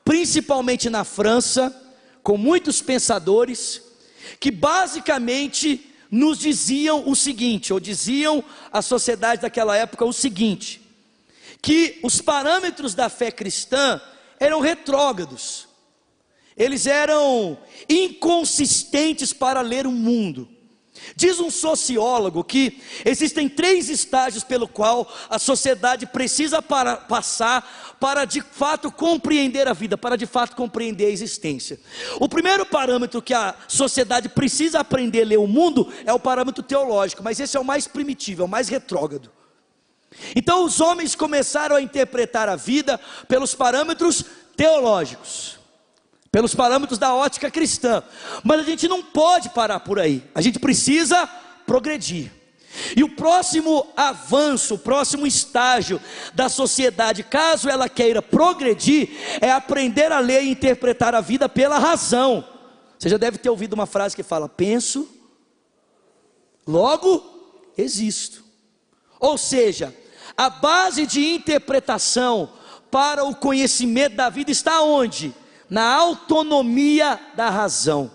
[0.04, 1.74] principalmente na França,
[2.24, 3.82] com muitos pensadores,
[4.40, 10.82] que basicamente nos diziam o seguinte, ou diziam à sociedade daquela época o seguinte:
[11.62, 14.02] que os parâmetros da fé cristã
[14.40, 15.68] eram retrógrados,
[16.58, 20.53] eles eram inconsistentes para ler o mundo.
[21.16, 28.26] Diz um sociólogo que existem três estágios pelo qual a sociedade precisa para, passar para
[28.26, 31.80] de fato compreender a vida, para de fato compreender a existência.
[32.20, 36.64] O primeiro parâmetro que a sociedade precisa aprender a ler o mundo é o parâmetro
[36.64, 39.32] teológico, mas esse é o mais primitivo, é o mais retrógrado.
[40.36, 44.24] Então os homens começaram a interpretar a vida pelos parâmetros
[44.56, 45.53] teológicos
[46.34, 48.02] pelos parâmetros da ótica cristã.
[48.44, 50.24] Mas a gente não pode parar por aí.
[50.34, 51.30] A gente precisa
[51.64, 52.32] progredir.
[52.98, 56.02] E o próximo avanço, o próximo estágio
[56.34, 59.12] da sociedade, caso ela queira progredir,
[59.42, 62.44] é aprender a ler e interpretar a vida pela razão.
[62.98, 65.08] Você já deve ter ouvido uma frase que fala: penso,
[66.66, 67.24] logo
[67.78, 68.44] existo.
[69.20, 69.96] Ou seja,
[70.36, 72.50] a base de interpretação
[72.90, 75.43] para o conhecimento da vida está onde?
[75.74, 78.12] Na autonomia da razão.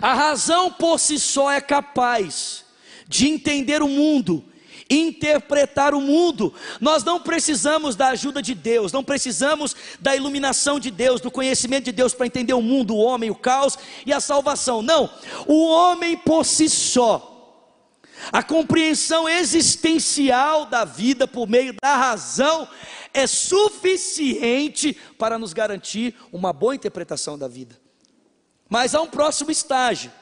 [0.00, 2.64] A razão por si só é capaz
[3.08, 4.44] de entender o mundo,
[4.88, 6.54] interpretar o mundo.
[6.80, 11.86] Nós não precisamos da ajuda de Deus, não precisamos da iluminação de Deus, do conhecimento
[11.86, 13.76] de Deus para entender o mundo, o homem, o caos
[14.06, 14.82] e a salvação.
[14.82, 15.10] Não,
[15.44, 17.39] o homem por si só.
[18.32, 22.68] A compreensão existencial da vida por meio da razão
[23.12, 27.78] é suficiente para nos garantir uma boa interpretação da vida.
[28.68, 30.12] Mas há um próximo estágio,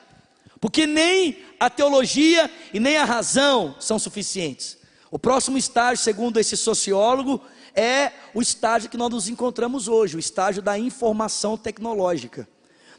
[0.60, 4.78] porque nem a teologia e nem a razão são suficientes.
[5.10, 7.42] O próximo estágio, segundo esse sociólogo,
[7.74, 12.48] é o estágio que nós nos encontramos hoje, o estágio da informação tecnológica.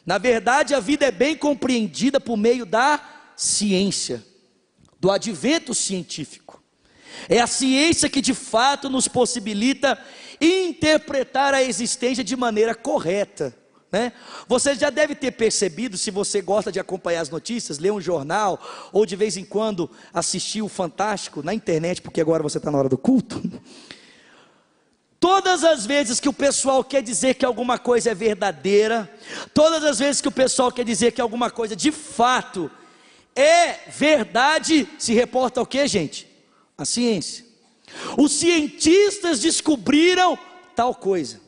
[0.06, 3.00] Na verdade, a vida é bem compreendida por meio da
[3.36, 4.26] ciência,
[5.00, 6.62] do advento científico.
[7.28, 10.00] É a ciência que de fato nos possibilita
[10.39, 13.56] interpretar a existência de maneira correta.
[13.91, 14.14] Né?
[14.47, 18.62] Você já deve ter percebido, se você gosta de acompanhar as notícias, ler um jornal,
[18.93, 22.78] ou de vez em quando assistir o Fantástico na internet, porque agora você está na
[22.78, 23.41] hora do culto.
[25.20, 29.12] Todas as vezes que o pessoal quer dizer que alguma coisa é verdadeira,
[29.54, 32.72] todas as vezes que o pessoal quer dizer que alguma coisa de fato
[33.39, 36.29] é verdade, se reporta o que, gente?
[36.79, 37.45] a ciência.
[38.17, 40.39] Os cientistas descobriram
[40.73, 41.41] tal coisa.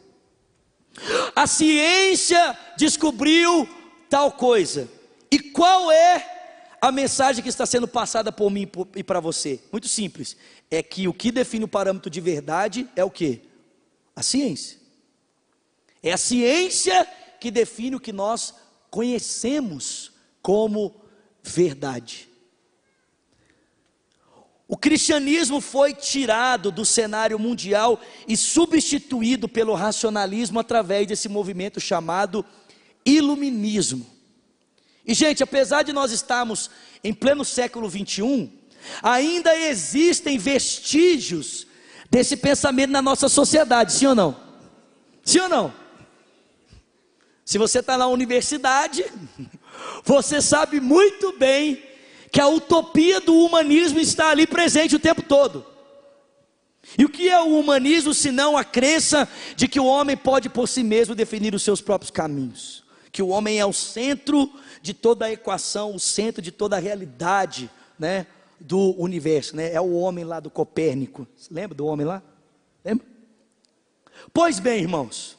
[1.33, 3.67] A ciência descobriu
[4.09, 4.89] tal coisa.
[5.31, 9.61] E qual é a mensagem que está sendo passada por mim e para você?
[9.71, 10.35] Muito simples.
[10.69, 13.41] É que o que define o parâmetro de verdade é o que?
[14.13, 14.77] A ciência.
[16.03, 17.07] É a ciência
[17.39, 18.53] que define o que nós
[18.89, 20.11] conhecemos
[20.41, 20.93] como
[21.43, 22.29] verdade.
[24.67, 32.45] O cristianismo foi tirado do cenário mundial e substituído pelo racionalismo através desse movimento chamado
[33.05, 34.09] iluminismo.
[35.05, 36.69] E, gente, apesar de nós estarmos
[37.03, 38.49] em pleno século 21,
[39.03, 41.67] ainda existem vestígios
[42.09, 44.39] desse pensamento na nossa sociedade, sim ou não?
[45.23, 45.73] Sim ou não?
[47.43, 49.03] Se você está na universidade,
[50.03, 51.81] você sabe muito bem
[52.31, 55.65] que a utopia do humanismo está ali presente o tempo todo.
[56.97, 60.67] E o que é o humanismo senão a crença de que o homem pode por
[60.67, 62.83] si mesmo definir os seus próprios caminhos?
[63.11, 64.51] Que o homem é o centro
[64.81, 67.69] de toda a equação, o centro de toda a realidade,
[67.99, 68.25] né,
[68.59, 69.73] do universo, né?
[69.73, 71.27] É o homem lá do Copérnico.
[71.49, 72.21] Lembra do homem lá?
[72.83, 73.05] Lembra?
[74.33, 75.37] Pois bem, irmãos,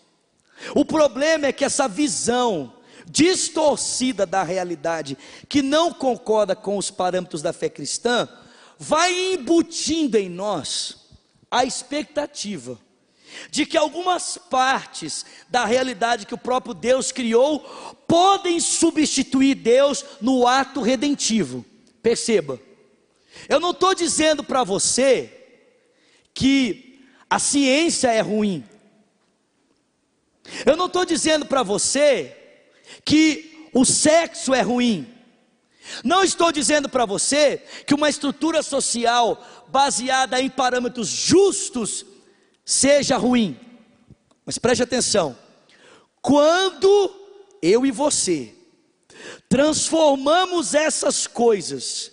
[0.75, 2.73] o problema é que essa visão
[3.09, 5.17] distorcida da realidade,
[5.49, 8.29] que não concorda com os parâmetros da fé cristã,
[8.79, 10.97] vai embutindo em nós
[11.51, 12.79] a expectativa
[13.51, 17.61] de que algumas partes da realidade que o próprio Deus criou
[18.07, 21.65] podem substituir Deus no ato redentivo.
[22.03, 22.61] Perceba,
[23.49, 25.33] eu não estou dizendo para você
[26.35, 28.65] que a ciência é ruim,
[30.67, 32.37] eu não estou dizendo para você
[33.05, 35.07] que o sexo é ruim.
[36.05, 42.07] Não estou dizendo para você que uma estrutura social baseada em parâmetros justos
[42.65, 43.59] seja ruim.
[44.45, 45.37] Mas preste atenção:
[46.21, 47.15] quando
[47.61, 48.55] eu e você
[49.49, 52.12] transformamos essas coisas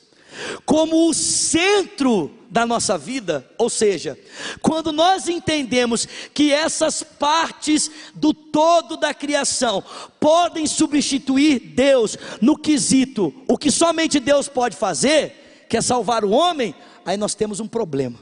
[0.65, 4.17] como o centro da nossa vida, ou seja,
[4.61, 9.83] quando nós entendemos que essas partes do todo da criação
[10.19, 16.31] podem substituir Deus no quesito, o que somente Deus pode fazer, que é salvar o
[16.31, 16.73] homem,
[17.05, 18.19] aí nós temos um problema.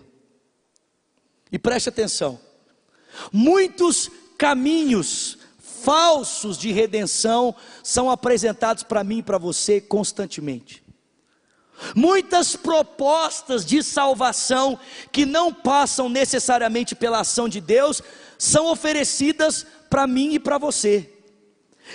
[1.50, 2.38] E preste atenção:
[3.32, 10.87] muitos caminhos falsos de redenção são apresentados para mim e para você constantemente.
[11.96, 14.80] Muitas propostas de salvação
[15.12, 18.02] que não passam necessariamente pela ação de Deus
[18.38, 21.14] são oferecidas para mim e para você.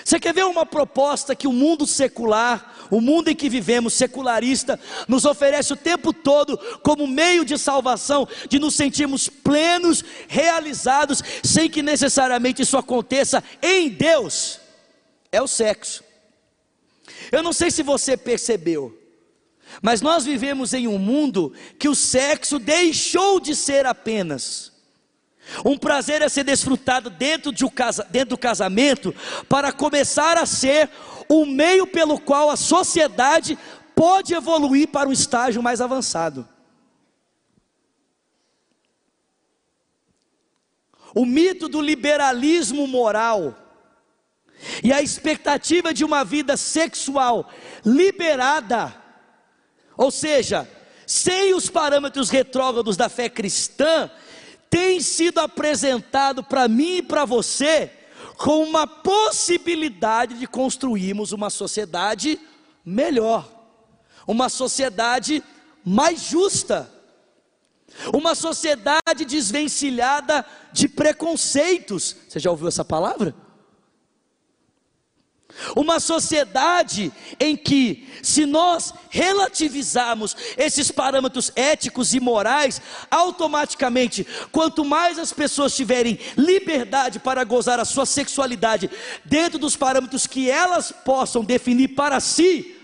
[0.04, 4.80] Você quer ver uma proposta que o mundo secular, o mundo em que vivemos, secularista,
[5.06, 11.68] nos oferece o tempo todo como meio de salvação, de nos sentirmos plenos, realizados, sem
[11.68, 14.60] que necessariamente isso aconteça em Deus?
[15.30, 16.02] É o sexo.
[17.30, 18.98] Eu não sei se você percebeu,
[19.80, 24.72] mas nós vivemos em um mundo que o sexo deixou de ser apenas
[25.64, 29.14] um prazer a ser desfrutado dentro, de um casa, dentro do casamento,
[29.48, 30.88] para começar a ser
[31.28, 33.58] o meio pelo qual a sociedade
[33.94, 36.48] pode evoluir para um estágio mais avançado.
[41.14, 43.54] O mito do liberalismo moral
[44.82, 47.50] e a expectativa de uma vida sexual
[47.84, 49.01] liberada
[49.96, 50.68] ou seja,
[51.06, 54.10] sem os parâmetros retrógrados da fé cristã,
[54.70, 57.90] tem sido apresentado para mim e para você
[58.38, 62.40] com uma possibilidade de construirmos uma sociedade
[62.84, 63.48] melhor,
[64.26, 65.42] uma sociedade
[65.84, 66.90] mais justa,
[68.12, 72.16] uma sociedade desvencilhada de preconceitos.
[72.28, 73.34] Você já ouviu essa palavra?
[75.76, 85.18] Uma sociedade em que, se nós relativizarmos esses parâmetros éticos e morais, automaticamente, quanto mais
[85.18, 88.90] as pessoas tiverem liberdade para gozar a sua sexualidade
[89.24, 92.76] dentro dos parâmetros que elas possam definir para si,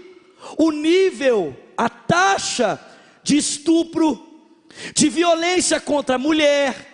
[0.57, 2.81] o nível, a taxa
[3.23, 4.27] de estupro,
[4.95, 6.87] de violência contra a mulher,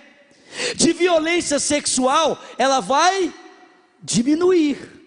[0.77, 3.33] de violência sexual, ela vai
[4.03, 5.04] diminuir.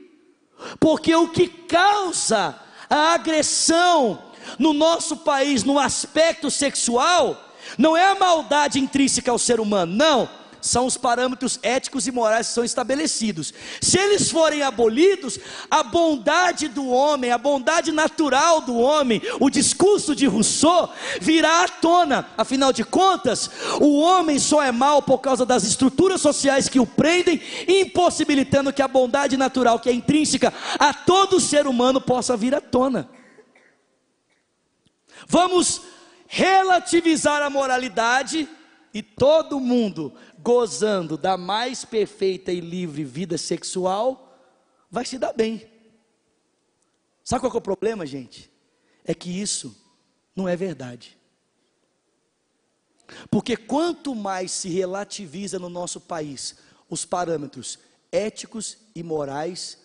[0.79, 2.55] Porque o que causa
[2.89, 4.23] a agressão
[4.57, 7.43] no nosso país no aspecto sexual
[7.77, 10.29] não é a maldade intrínseca ao ser humano, não
[10.68, 13.53] são os parâmetros éticos e morais que são estabelecidos.
[13.81, 15.39] Se eles forem abolidos,
[15.72, 21.68] a bondade do homem, a bondade natural do homem, o discurso de Rousseau virá à
[21.68, 22.30] tona.
[22.38, 23.49] Afinal de contas,
[23.80, 28.81] o homem só é mal por causa das estruturas sociais que o prendem, impossibilitando que
[28.81, 33.10] a bondade natural, que é intrínseca a todo ser humano, possa vir à tona.
[35.27, 35.81] Vamos
[36.27, 38.48] relativizar a moralidade
[38.94, 40.14] e todo mundo
[40.48, 44.40] gozando da mais perfeita e livre vida sexual,
[44.90, 45.69] vai se dar bem.
[47.22, 48.49] Sabe qual é o problema, gente?
[49.03, 49.76] É que isso
[50.34, 51.18] não é verdade.
[53.30, 56.56] Porque quanto mais se relativiza no nosso país
[56.90, 57.78] os parâmetros
[58.10, 59.78] éticos e morais,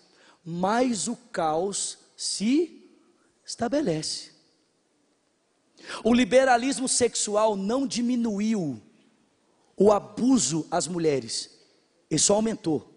[0.45, 2.89] mais o caos se
[3.45, 4.31] estabelece.
[6.05, 8.81] O liberalismo sexual não diminuiu
[9.77, 11.51] o abuso às mulheres,
[12.11, 12.93] ele só aumentou.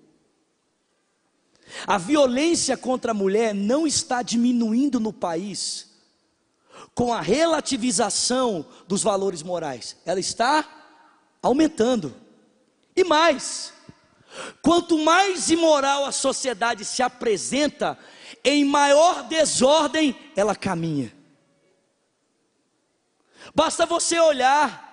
[1.88, 5.95] A violência contra a mulher não está diminuindo no país
[6.93, 10.65] com a relativização dos valores morais, ela está
[11.41, 12.15] aumentando.
[12.95, 13.73] E mais,
[14.61, 17.97] quanto mais imoral a sociedade se apresenta,
[18.43, 21.14] em maior desordem ela caminha.
[23.53, 24.85] Basta você olhar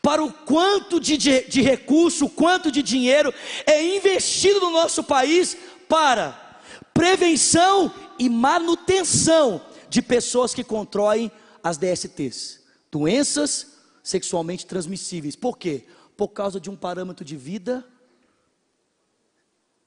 [0.00, 3.32] para o quanto de, de, de recurso, o quanto de dinheiro
[3.66, 5.56] é investido no nosso país
[5.88, 6.60] para
[6.92, 11.30] prevenção e manutenção de pessoas que constroem
[11.62, 15.34] as DSTs, doenças sexualmente transmissíveis.
[15.34, 15.84] Por quê?
[16.16, 17.84] Por causa de um parâmetro de vida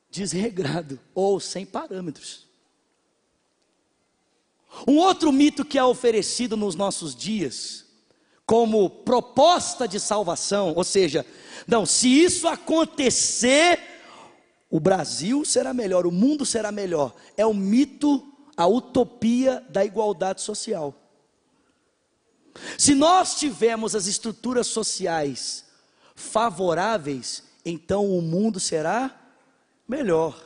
[0.10, 2.48] desregrado ou sem parâmetros.
[4.88, 7.86] Um outro mito que é oferecido nos nossos dias,
[8.48, 11.26] como proposta de salvação, ou seja,
[11.68, 13.78] não, se isso acontecer,
[14.70, 17.14] o Brasil será melhor, o mundo será melhor.
[17.36, 18.26] É o mito,
[18.56, 20.96] a utopia da igualdade social.
[22.78, 25.66] Se nós tivermos as estruturas sociais
[26.16, 29.14] favoráveis, então o mundo será
[29.86, 30.42] melhor.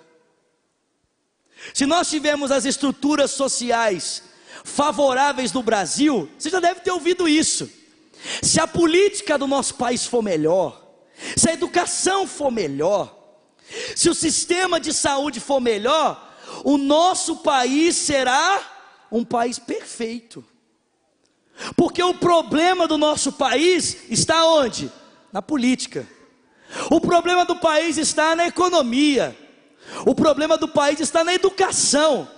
[1.71, 4.23] Se nós tivermos as estruturas sociais
[4.63, 7.80] favoráveis no Brasil, você já deve ter ouvido isso.
[8.41, 10.81] Se a política do nosso país for melhor,
[11.35, 13.17] se a educação for melhor,
[13.95, 16.29] se o sistema de saúde for melhor,
[16.63, 18.61] o nosso país será
[19.11, 20.43] um país perfeito.
[21.75, 24.91] Porque o problema do nosso país está onde?
[25.31, 26.07] Na política.
[26.89, 29.37] O problema do país está na economia.
[30.05, 32.29] O problema do país está na educação.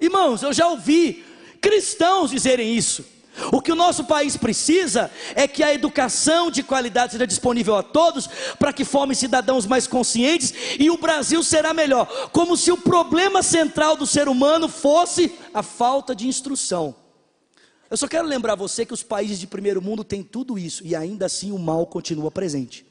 [0.00, 1.24] Irmãos, eu já ouvi
[1.60, 3.04] cristãos dizerem isso.
[3.50, 7.82] O que o nosso país precisa é que a educação de qualidade seja disponível a
[7.82, 8.28] todos,
[8.58, 12.06] para que formem cidadãos mais conscientes e o Brasil será melhor.
[12.30, 16.94] Como se o problema central do ser humano fosse a falta de instrução.
[17.90, 20.94] Eu só quero lembrar você que os países de primeiro mundo têm tudo isso e
[20.94, 22.86] ainda assim o mal continua presente.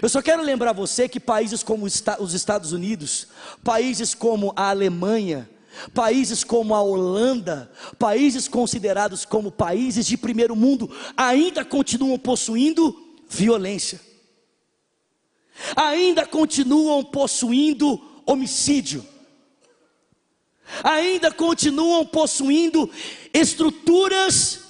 [0.00, 3.28] Eu só quero lembrar você que países como os Estados Unidos,
[3.62, 5.48] países como a Alemanha,
[5.92, 12.96] países como a Holanda, países considerados como países de primeiro mundo, ainda continuam possuindo
[13.28, 14.00] violência,
[15.76, 19.04] ainda continuam possuindo homicídio,
[20.82, 22.90] ainda continuam possuindo
[23.32, 24.60] estruturas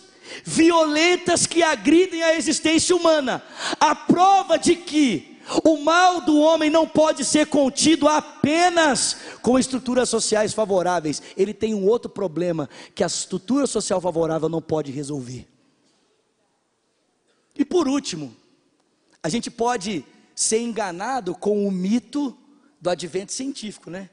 [0.44, 3.43] violentas que agridem a existência humana.
[3.78, 5.34] A prova de que
[5.64, 11.22] o mal do homem não pode ser contido apenas com estruturas sociais favoráveis.
[11.36, 15.46] Ele tem um outro problema que a estrutura social favorável não pode resolver.
[17.56, 18.34] E por último,
[19.22, 20.04] a gente pode
[20.34, 22.36] ser enganado com o mito
[22.80, 24.10] do advento científico, né?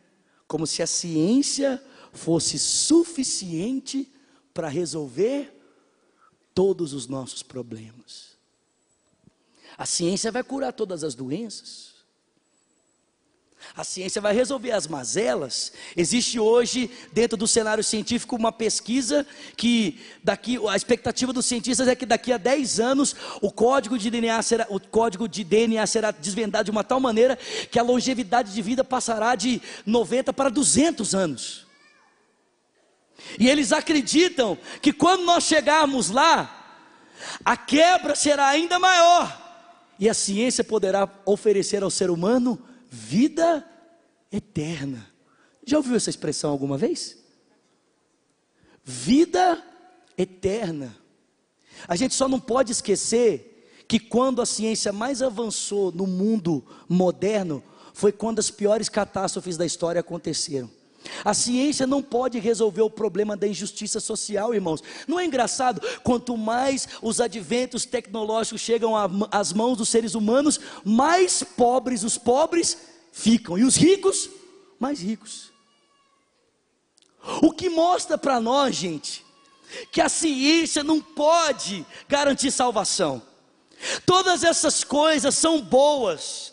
[0.47, 1.81] Como se a ciência
[2.13, 4.11] fosse suficiente
[4.53, 5.57] para resolver
[6.53, 8.30] todos os nossos problemas.
[9.81, 11.95] A ciência vai curar todas as doenças.
[13.75, 15.73] A ciência vai resolver as mazelas.
[15.97, 19.25] Existe hoje, dentro do cenário científico, uma pesquisa
[19.57, 24.11] que daqui, a expectativa dos cientistas é que daqui a 10 anos o código de
[24.11, 27.35] DNA será, o código de DNA será desvendado de uma tal maneira
[27.71, 31.65] que a longevidade de vida passará de 90 para 200 anos.
[33.39, 36.85] E eles acreditam que quando nós chegarmos lá,
[37.43, 39.40] a quebra será ainda maior,
[40.01, 42.59] e a ciência poderá oferecer ao ser humano
[42.89, 43.63] vida
[44.31, 45.07] eterna.
[45.63, 47.19] Já ouviu essa expressão alguma vez?
[48.83, 49.63] Vida
[50.17, 50.97] eterna.
[51.87, 57.63] A gente só não pode esquecer que quando a ciência mais avançou no mundo moderno,
[57.93, 60.69] foi quando as piores catástrofes da história aconteceram.
[61.23, 64.83] A ciência não pode resolver o problema da injustiça social, irmãos.
[65.07, 65.81] Não é engraçado?
[66.03, 68.93] Quanto mais os adventos tecnológicos chegam
[69.31, 72.77] às mãos dos seres humanos, mais pobres os pobres
[73.11, 74.29] ficam, e os ricos,
[74.79, 75.51] mais ricos.
[77.41, 79.25] O que mostra para nós, gente,
[79.91, 83.21] que a ciência não pode garantir salvação.
[84.05, 86.50] Todas essas coisas são boas,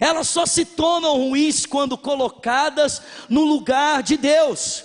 [0.00, 4.84] elas só se tornam ruins quando colocadas no lugar de Deus.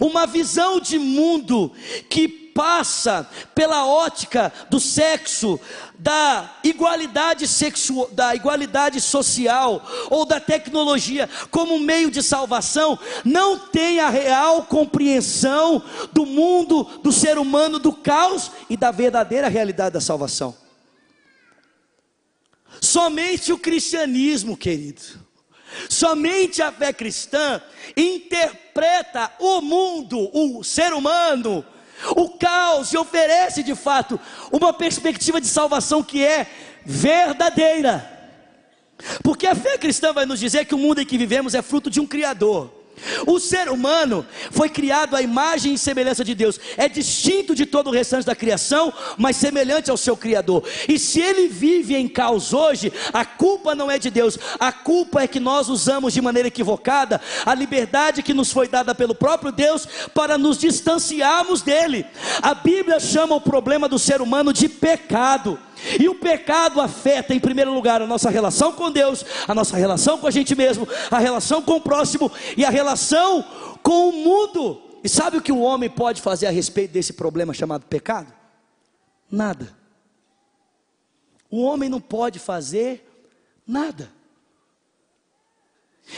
[0.00, 1.72] Uma visão de mundo
[2.08, 5.58] que passa pela ótica do sexo,
[5.98, 14.00] da igualdade sexual, da igualdade social ou da tecnologia como meio de salvação, não tem
[14.00, 15.82] a real compreensão
[16.12, 20.63] do mundo, do ser humano, do caos e da verdadeira realidade da salvação.
[22.84, 25.02] Somente o cristianismo, querido,
[25.88, 27.60] Somente a fé cristã
[27.96, 31.64] interpreta o mundo, o ser humano,
[32.10, 34.20] o caos e oferece de fato
[34.52, 36.46] uma perspectiva de salvação que é
[36.84, 38.10] verdadeira.
[39.22, 41.90] Porque a fé cristã vai nos dizer que o mundo em que vivemos é fruto
[41.90, 42.83] de um Criador.
[43.26, 47.88] O ser humano foi criado à imagem e semelhança de Deus, é distinto de todo
[47.88, 50.64] o restante da criação, mas semelhante ao seu Criador.
[50.88, 55.22] E se ele vive em caos hoje, a culpa não é de Deus, a culpa
[55.22, 59.52] é que nós usamos de maneira equivocada a liberdade que nos foi dada pelo próprio
[59.52, 62.06] Deus para nos distanciarmos dele.
[62.42, 65.58] A Bíblia chama o problema do ser humano de pecado.
[65.98, 70.18] E o pecado afeta, em primeiro lugar, a nossa relação com Deus, a nossa relação
[70.18, 73.44] com a gente mesmo, a relação com o próximo e a relação
[73.82, 74.82] com o mundo.
[75.02, 78.32] E sabe o que o homem pode fazer a respeito desse problema chamado pecado?
[79.30, 79.76] Nada.
[81.50, 83.06] O homem não pode fazer
[83.66, 84.10] nada.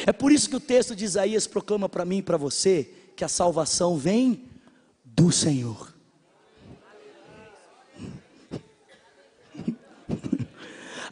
[0.06, 3.24] É por isso que o texto de Isaías proclama para mim e para você que
[3.24, 4.44] a salvação vem
[5.04, 5.95] do Senhor.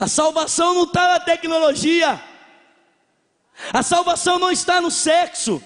[0.05, 2.21] A salvação não está na tecnologia.
[3.73, 5.63] A salvação não está no sexo.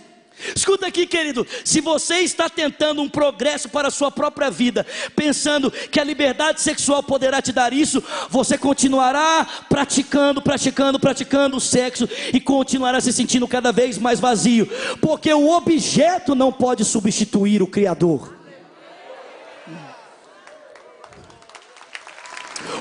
[0.54, 1.44] Escuta aqui, querido.
[1.64, 4.86] Se você está tentando um progresso para a sua própria vida,
[5.16, 8.00] pensando que a liberdade sexual poderá te dar isso,
[8.30, 14.70] você continuará praticando, praticando, praticando o sexo e continuará se sentindo cada vez mais vazio,
[15.00, 18.37] porque o objeto não pode substituir o Criador.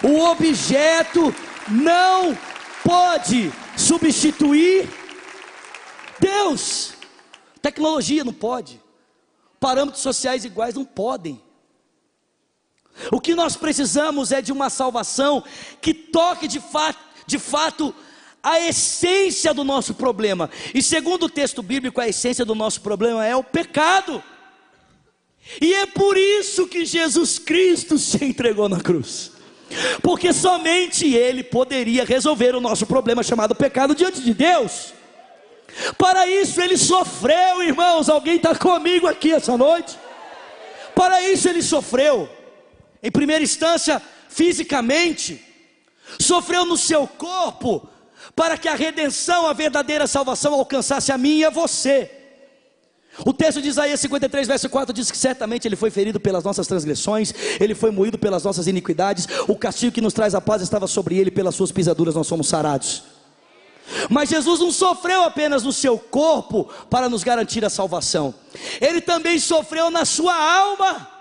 [0.03, 1.34] O objeto
[1.68, 2.38] não
[2.84, 4.88] pode substituir
[6.19, 6.94] Deus.
[7.61, 8.82] Tecnologia não pode.
[9.60, 11.41] Parâmetros sociais iguais não podem.
[13.11, 15.44] O que nós precisamos é de uma salvação
[15.82, 17.94] que toque de fato, de fato
[18.41, 20.49] a essência do nosso problema.
[20.74, 24.24] E segundo o texto bíblico, a essência do nosso problema é o pecado.
[25.61, 29.36] E é por isso que Jesus Cristo se entregou na cruz
[30.02, 34.94] porque somente Ele poderia resolver o nosso problema chamado pecado diante de Deus.
[35.98, 38.10] Para isso Ele sofreu, irmãos.
[38.10, 39.98] Alguém está comigo aqui essa noite?
[40.95, 42.30] Para isso Ele sofreu,
[43.03, 45.44] em primeira instância, fisicamente,
[46.19, 47.88] sofreu no seu corpo,
[48.35, 52.16] para que a redenção, a verdadeira salvação alcançasse a mim e a você.
[53.26, 56.68] O texto de Isaías 53, verso 4 diz que certamente ele foi ferido pelas nossas
[56.68, 60.88] transgressões, ele foi moído pelas nossas iniquidades, o castigo que nos traz a paz estava
[60.88, 63.03] sobre ele, pelas suas pisaduras nós somos sarados.
[64.10, 68.34] Mas Jesus não sofreu apenas no seu corpo para nos garantir a salvação,
[68.80, 71.16] ele também sofreu na sua alma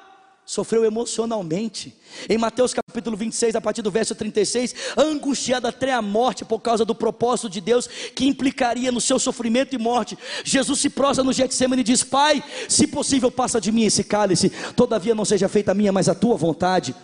[0.46, 1.92] sofreu emocionalmente.
[2.28, 6.84] Em Mateus capítulo 26, a partir do verso 36, angustiado até a morte por causa
[6.84, 11.32] do propósito de Deus que implicaria no seu sofrimento e morte, Jesus se prostra no
[11.32, 15.72] Getsemane e diz: Pai, se possível, passa de mim esse cálice, todavia não seja feita
[15.72, 16.94] a minha, mas a tua vontade.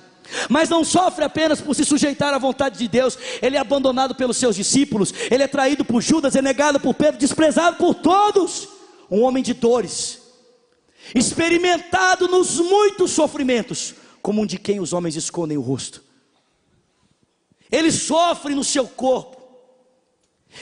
[0.49, 4.37] Mas não sofre apenas por se sujeitar à vontade de Deus, ele é abandonado pelos
[4.37, 8.69] seus discípulos, ele é traído por Judas, é negado por Pedro, desprezado por todos,
[9.11, 10.22] um homem de dores
[11.15, 16.03] experimentado nos muitos sofrimentos, como um de quem os homens escondem o rosto.
[17.71, 19.41] Ele sofre no seu corpo,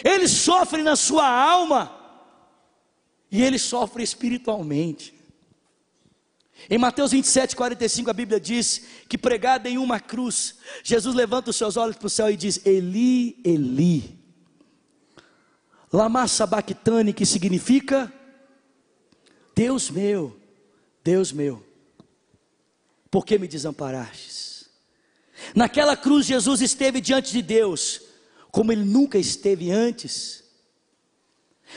[0.05, 1.97] ele sofre na sua alma,
[3.31, 5.15] e ele sofre espiritualmente.
[6.69, 11.57] Em Mateus 27, 45, a Bíblia diz que pregado em uma cruz, Jesus levanta os
[11.57, 14.19] seus olhos para o céu e diz: Eli, Eli,
[15.93, 18.13] lama sabachthani, que significa
[19.61, 20.35] Deus meu,
[21.05, 21.63] Deus meu,
[23.11, 24.71] por que me desamparastes?
[25.55, 28.01] Naquela cruz, Jesus esteve diante de Deus,
[28.51, 30.43] como ele nunca esteve antes.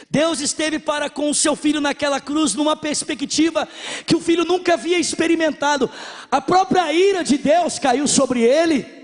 [0.09, 3.67] Deus esteve para com o seu filho naquela cruz, numa perspectiva
[4.07, 5.91] que o filho nunca havia experimentado.
[6.31, 9.02] A própria ira de Deus caiu sobre ele.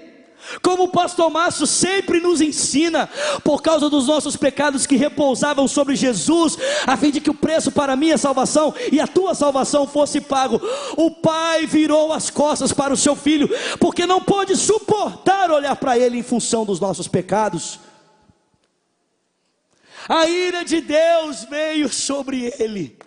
[0.61, 3.09] Como o pastor Márcio sempre nos ensina,
[3.43, 6.57] por causa dos nossos pecados que repousavam sobre Jesus,
[6.87, 10.21] a fim de que o preço para a minha salvação e a tua salvação fosse
[10.21, 10.61] pago,
[10.97, 13.49] o pai virou as costas para o seu filho,
[13.79, 17.79] porque não pôde suportar olhar para ele em função dos nossos pecados.
[20.07, 22.97] A ira de Deus veio sobre ele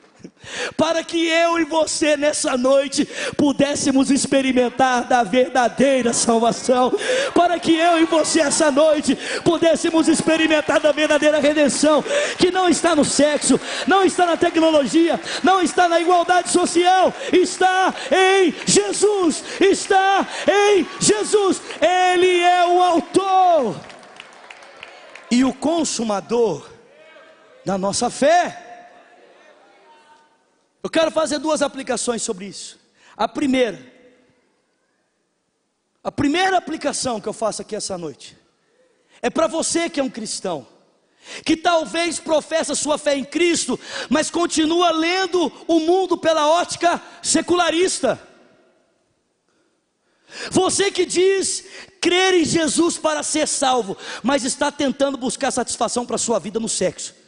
[0.77, 6.93] para que eu e você nessa noite pudéssemos experimentar da verdadeira salvação,
[7.35, 12.05] para que eu e você essa noite pudéssemos experimentar da verdadeira redenção,
[12.39, 17.95] que não está no sexo, não está na tecnologia, não está na igualdade social, está
[18.11, 23.77] em Jesus, está em Jesus, Ele é o autor
[25.31, 26.69] e o consumador
[27.65, 28.72] da nossa fé.
[30.83, 32.79] Eu quero fazer duas aplicações sobre isso.
[33.17, 33.81] A primeira,
[36.03, 38.37] a primeira aplicação que eu faço aqui essa noite,
[39.21, 40.67] é para você que é um cristão,
[41.45, 43.79] que talvez professa sua fé em Cristo,
[44.11, 48.21] mas continua lendo o mundo pela ótica secularista.
[50.51, 51.65] Você que diz
[52.01, 56.59] crer em Jesus para ser salvo, mas está tentando buscar satisfação para a sua vida
[56.59, 57.22] no sexo.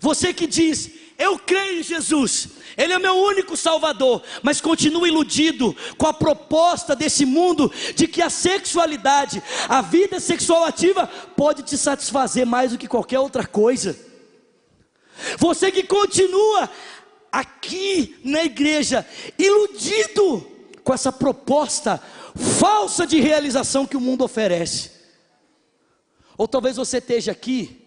[0.00, 5.74] Você que diz, eu creio em Jesus, Ele é meu único Salvador, mas continua iludido
[5.96, 11.06] com a proposta desse mundo de que a sexualidade, a vida sexual ativa,
[11.36, 13.98] pode te satisfazer mais do que qualquer outra coisa.
[15.38, 16.68] Você que continua
[17.32, 19.06] aqui na igreja,
[19.38, 20.46] iludido
[20.84, 22.00] com essa proposta
[22.60, 24.90] falsa de realização que o mundo oferece.
[26.36, 27.85] Ou talvez você esteja aqui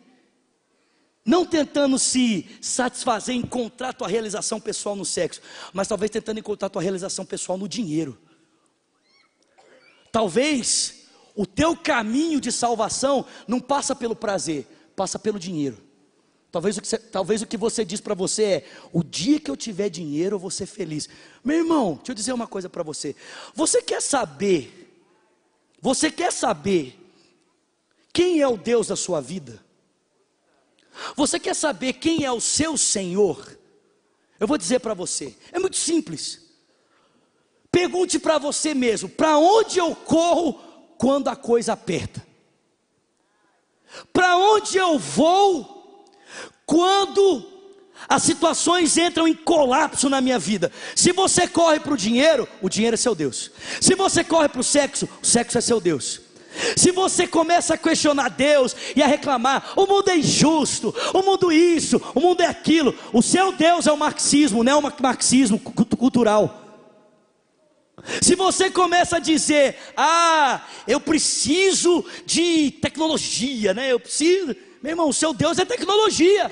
[1.30, 5.40] não tentando se satisfazer, encontrar tua realização pessoal no sexo,
[5.72, 8.18] mas talvez tentando encontrar tua realização pessoal no dinheiro.
[10.12, 11.04] Talvez
[11.36, 14.66] o teu caminho de salvação não passa pelo prazer,
[14.96, 15.78] passa pelo dinheiro.
[16.52, 19.52] Talvez o que, você, talvez o que você diz para você é: o dia que
[19.52, 21.08] eu tiver dinheiro eu vou ser feliz.
[21.44, 23.16] Meu irmão, deixa eu dizer uma coisa para você.
[23.54, 25.00] Você quer saber?
[25.80, 27.00] Você quer saber
[28.12, 29.69] quem é o Deus da sua vida?
[31.16, 33.58] Você quer saber quem é o seu Senhor?
[34.40, 36.50] Eu vou dizer para você, é muito simples.
[37.72, 40.54] Pergunte para você mesmo: para onde eu corro
[40.98, 42.26] quando a coisa aperta?
[44.14, 46.06] Para onde eu vou
[46.66, 47.60] quando
[48.08, 50.72] as situações entram em colapso na minha vida?
[50.96, 53.52] Se você corre para o dinheiro, o dinheiro é seu Deus.
[53.82, 56.22] Se você corre para o sexo, o sexo é seu Deus.
[56.76, 61.52] Se você começa a questionar Deus e a reclamar, o mundo é injusto, o mundo
[61.52, 65.60] isso, o mundo é aquilo, o seu Deus é o marxismo, não é o marxismo
[65.60, 66.66] cultural.
[68.22, 73.92] Se você começa a dizer, ah, eu preciso de tecnologia, né?
[73.92, 76.52] Eu preciso, meu irmão, o seu Deus é tecnologia.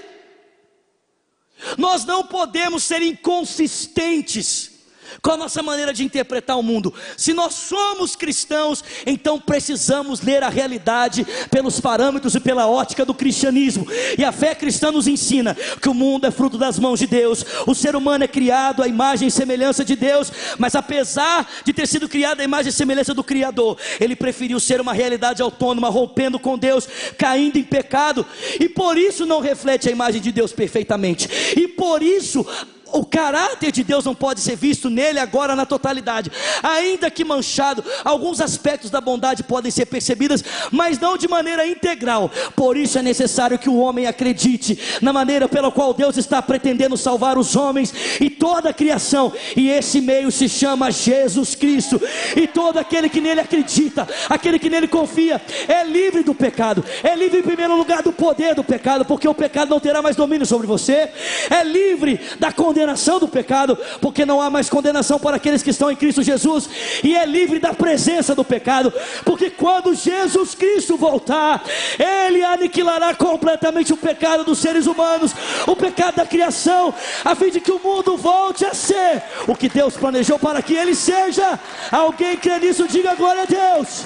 [1.78, 4.77] Nós não podemos ser inconsistentes
[5.22, 6.94] com a nossa maneira de interpretar o mundo.
[7.16, 13.14] Se nós somos cristãos, então precisamos ler a realidade pelos parâmetros e pela ótica do
[13.14, 13.88] cristianismo.
[14.18, 17.46] E a fé cristã nos ensina que o mundo é fruto das mãos de Deus,
[17.66, 21.88] o ser humano é criado à imagem e semelhança de Deus, mas apesar de ter
[21.88, 26.40] sido criado à imagem e semelhança do Criador, ele preferiu ser uma realidade autônoma, rompendo
[26.40, 28.26] com Deus, caindo em pecado,
[28.60, 32.46] e por isso não reflete a imagem de Deus perfeitamente, e por isso
[32.94, 36.32] o caráter de Deus não pode ser visto nele agora na totalidade.
[36.64, 42.32] Ainda que manchado, alguns aspectos da bondade podem ser percebidos, mas não de maneira integral.
[42.56, 46.98] Por isso é necessário que o homem acredite na maneira pela qual Deus está pretendendo
[46.98, 49.34] salvar os homens e toda a criação.
[49.56, 52.02] E esse meio se chama Jesus Cristo.
[52.36, 56.84] E todo aquele que nele acredita, aquele que nele confia, é livre do pecado.
[57.04, 60.16] É livre em primeiro lugar do poder do pecado, porque o pecado não terá mais
[60.16, 61.10] domínio sobre você.
[61.50, 65.72] É livre da condenação condenação do pecado, porque não há mais condenação para aqueles que
[65.72, 66.70] estão em Cristo Jesus,
[67.04, 68.94] e é livre da presença do pecado,
[69.26, 71.64] porque quando Jesus Cristo voltar,
[71.98, 75.34] Ele aniquilará completamente o pecado dos seres humanos,
[75.66, 76.94] o pecado da criação,
[77.26, 80.76] a fim de que o mundo volte a ser o que Deus planejou para que
[80.76, 81.60] ele seja.
[81.92, 84.04] Alguém crê nisso, diga glória a Deus.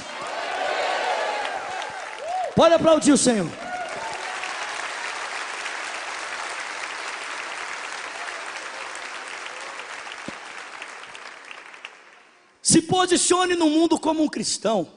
[2.55, 3.47] Pode aplaudir o Senhor.
[12.71, 14.89] Se posicione no mundo como um cristão.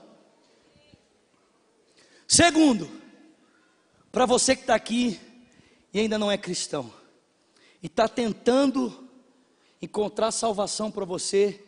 [2.24, 2.88] Segundo,
[4.12, 5.20] para você que está aqui
[5.92, 6.94] e ainda não é cristão,
[7.82, 9.09] e está tentando
[9.82, 11.64] encontrar salvação para você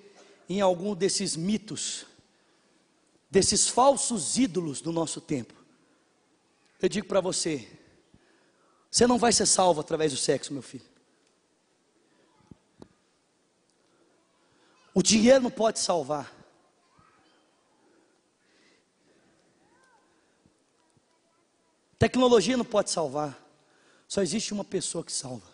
[0.49, 2.07] em algum desses mitos,
[3.29, 5.55] desses falsos ídolos do nosso tempo,
[6.81, 7.69] eu digo para você:
[8.89, 10.87] você não vai ser salvo através do sexo, meu filho.
[14.97, 16.35] O dinheiro não pode salvar.
[21.99, 23.39] Tecnologia não pode salvar.
[24.09, 25.45] Só existe uma pessoa que salva.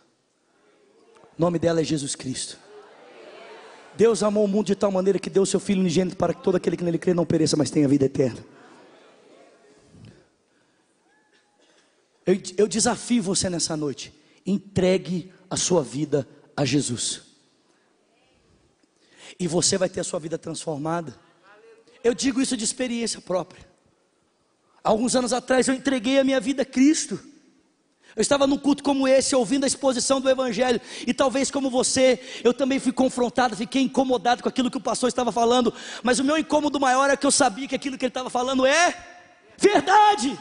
[1.37, 2.57] O nome dela é Jesus Cristo.
[3.97, 6.55] Deus amou o mundo de tal maneira que deu seu Filho unigênito para que todo
[6.55, 8.47] aquele que nele crê não pereça, mas tenha vida eterna.
[12.25, 14.15] Eu, eu desafio você nessa noite.
[14.47, 17.32] Entregue a sua vida a Jesus
[19.39, 21.15] e você vai ter a sua vida transformada.
[22.03, 23.65] Eu digo isso de experiência própria.
[24.83, 27.21] Alguns anos atrás eu entreguei a minha vida a Cristo.
[28.15, 32.21] Eu estava num culto como esse, ouvindo a exposição do Evangelho, e talvez como você,
[32.45, 35.73] eu também fui confrontado, fiquei incomodado com aquilo que o pastor estava falando,
[36.03, 38.67] mas o meu incômodo maior é que eu sabia que aquilo que ele estava falando
[38.67, 38.95] é
[39.57, 40.39] verdade.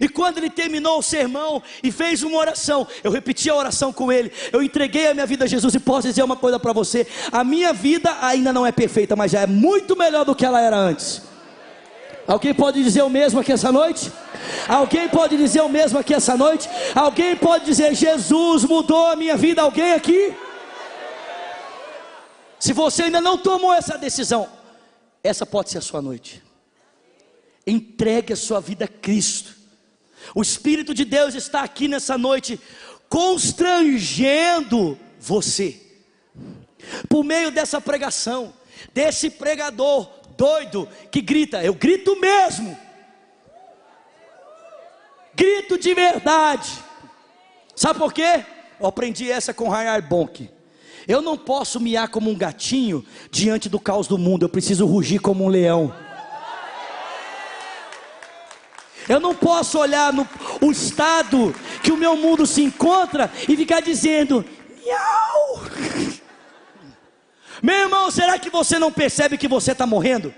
[0.00, 4.10] E quando ele terminou o sermão e fez uma oração, eu repeti a oração com
[4.10, 7.06] ele, eu entreguei a minha vida a Jesus e posso dizer uma coisa para você:
[7.30, 10.60] a minha vida ainda não é perfeita, mas já é muito melhor do que ela
[10.60, 11.22] era antes.
[12.26, 14.10] Alguém pode dizer o mesmo aqui essa noite?
[14.66, 16.68] Alguém pode dizer o mesmo aqui essa noite?
[16.94, 19.60] Alguém pode dizer Jesus mudou a minha vida?
[19.60, 20.34] Alguém aqui?
[22.58, 24.48] Se você ainda não tomou essa decisão,
[25.22, 26.42] essa pode ser a sua noite.
[27.66, 29.63] Entregue a sua vida a Cristo.
[30.34, 32.60] O Espírito de Deus está aqui nessa noite,
[33.08, 35.80] constrangendo você,
[37.08, 38.52] por meio dessa pregação,
[38.92, 42.76] desse pregador doido que grita, eu grito mesmo,
[45.34, 46.70] grito de verdade.
[47.74, 48.44] Sabe por quê?
[48.78, 50.50] Eu aprendi essa com Rayar Bonk.
[51.06, 55.18] Eu não posso miar como um gatinho diante do caos do mundo, eu preciso rugir
[55.18, 55.94] como um leão.
[59.08, 60.26] Eu não posso olhar no
[60.60, 64.44] o estado que o meu mundo se encontra e ficar dizendo,
[64.82, 65.64] miau.
[67.62, 70.34] Meu irmão, será que você não percebe que você está morrendo?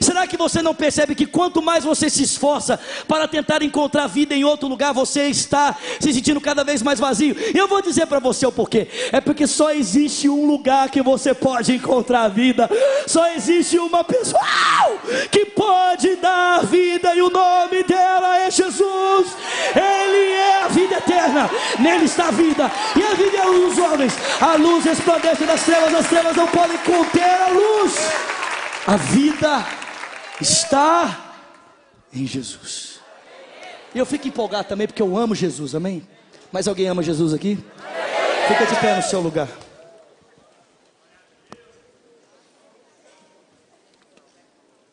[0.00, 4.34] Será que você não percebe que quanto mais você se esforça para tentar encontrar vida
[4.34, 7.36] em outro lugar, você está se sentindo cada vez mais vazio?
[7.54, 8.88] Eu vou dizer para você o porquê.
[9.12, 12.68] É porque só existe um lugar que você pode encontrar vida.
[13.06, 14.42] Só existe uma pessoa
[15.30, 19.36] que pode dar vida e o nome dela é Jesus.
[19.74, 21.50] Ele é a vida eterna.
[21.78, 22.70] Nele está a vida.
[22.96, 24.12] E a vida é a luz dos homens.
[24.40, 27.94] A luz resplandece das trevas, as trevas não podem conter a luz.
[28.86, 29.66] A vida
[30.40, 31.40] está
[32.12, 33.00] em Jesus.
[33.92, 36.06] E eu fico empolgado também porque eu amo Jesus, amém?
[36.52, 37.56] Mas alguém ama Jesus aqui?
[38.46, 39.48] Fica de pé no seu lugar.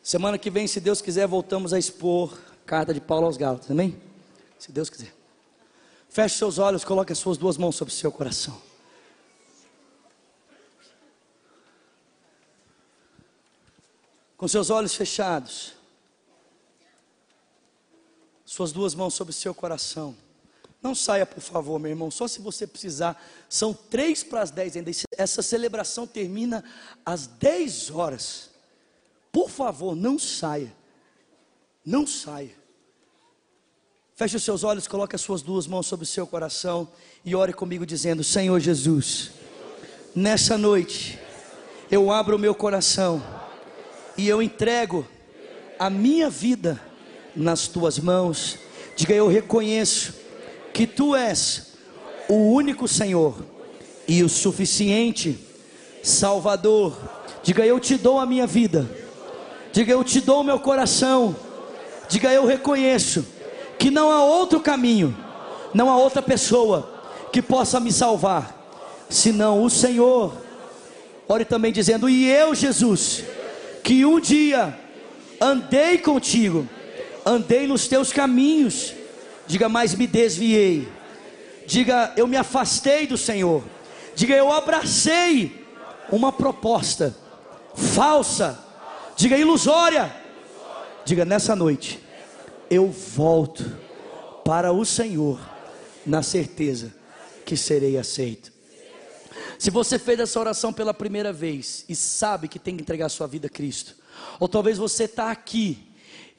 [0.02, 3.70] Semana que vem, se Deus quiser, voltamos a expor a carta de Paulo aos Gálatas,
[3.70, 3.96] amém?
[4.58, 5.14] Se Deus quiser.
[6.10, 8.73] Feche seus olhos, coloque as suas duas mãos sobre o seu coração.
[14.44, 15.72] Com seus olhos fechados,
[18.44, 20.14] suas duas mãos sobre o seu coração.
[20.82, 23.26] Não saia, por favor, meu irmão, só se você precisar.
[23.48, 24.92] São três para as dez ainda.
[25.18, 26.62] Essa celebração termina
[27.06, 28.50] às dez horas.
[29.32, 30.76] Por favor, não saia.
[31.86, 32.54] Não saia.
[34.14, 36.86] Feche os seus olhos, coloque as suas duas mãos sobre o seu coração
[37.24, 39.32] e ore comigo dizendo: Senhor Jesus,
[40.14, 41.18] nessa noite
[41.90, 43.24] eu abro o meu coração
[44.18, 45.06] e eu entrego
[45.80, 46.80] a minha vida
[47.36, 48.58] nas tuas mãos.
[48.96, 50.14] Diga, eu reconheço
[50.74, 51.74] que tu és
[52.30, 53.44] o único Senhor
[54.08, 55.40] e o suficiente
[56.02, 56.96] Salvador.
[57.42, 58.90] Diga, eu te dou a minha vida.
[59.72, 61.36] Diga, eu te dou o meu coração.
[62.08, 63.26] Diga, eu reconheço
[63.80, 65.18] que não há outro caminho,
[65.74, 66.90] não há outra pessoa
[67.32, 70.34] que possa me salvar, senão o Senhor.
[71.28, 73.24] Ore também dizendo: E eu, Jesus,
[73.84, 74.80] que um dia
[75.42, 76.68] andei contigo,
[77.26, 78.94] andei nos teus caminhos,
[79.46, 80.88] diga, mas me desviei,
[81.68, 83.62] diga, eu me afastei do Senhor,
[84.16, 85.66] diga, eu abracei
[86.10, 87.14] uma proposta
[87.76, 88.58] falsa,
[89.18, 90.16] diga, ilusória,
[91.04, 92.00] diga, nessa noite,
[92.70, 93.66] eu volto
[94.46, 95.40] para o Senhor,
[96.06, 96.94] na certeza
[97.46, 98.53] que serei aceito.
[99.58, 103.28] Se você fez essa oração pela primeira vez e sabe que tem que entregar sua
[103.28, 103.96] vida a Cristo,
[104.40, 105.93] ou talvez você está aqui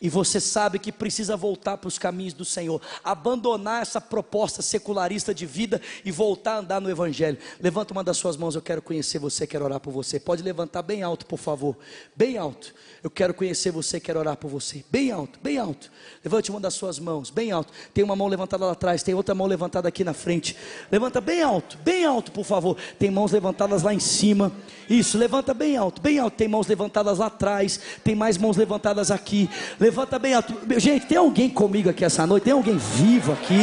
[0.04, 5.34] e você sabe que precisa voltar para os caminhos do Senhor, abandonar essa proposta secularista
[5.34, 7.38] de vida e voltar a andar no Evangelho.
[7.58, 10.20] Levanta uma das suas mãos, eu quero conhecer você, quero orar por você.
[10.20, 11.74] Pode levantar bem alto, por favor,
[12.14, 12.74] bem alto.
[13.02, 14.84] Eu quero conhecer você, quero orar por você.
[14.90, 15.90] Bem alto, bem alto.
[16.22, 17.72] Levante uma das suas mãos, bem alto.
[17.94, 20.54] Tem uma mão levantada lá atrás, tem outra mão levantada aqui na frente.
[20.92, 22.76] Levanta bem alto, bem alto, por favor.
[22.98, 24.52] Tem mãos levantadas lá em cima.
[24.86, 26.36] Isso, levanta bem alto, bem alto.
[26.36, 27.80] Tem mãos levantadas lá atrás.
[28.04, 29.48] Tem mais mãos levantadas aqui.
[29.80, 30.54] Levanta bem alto.
[30.78, 32.44] Gente, tem alguém comigo aqui essa noite?
[32.44, 33.58] Tem alguém vivo aqui?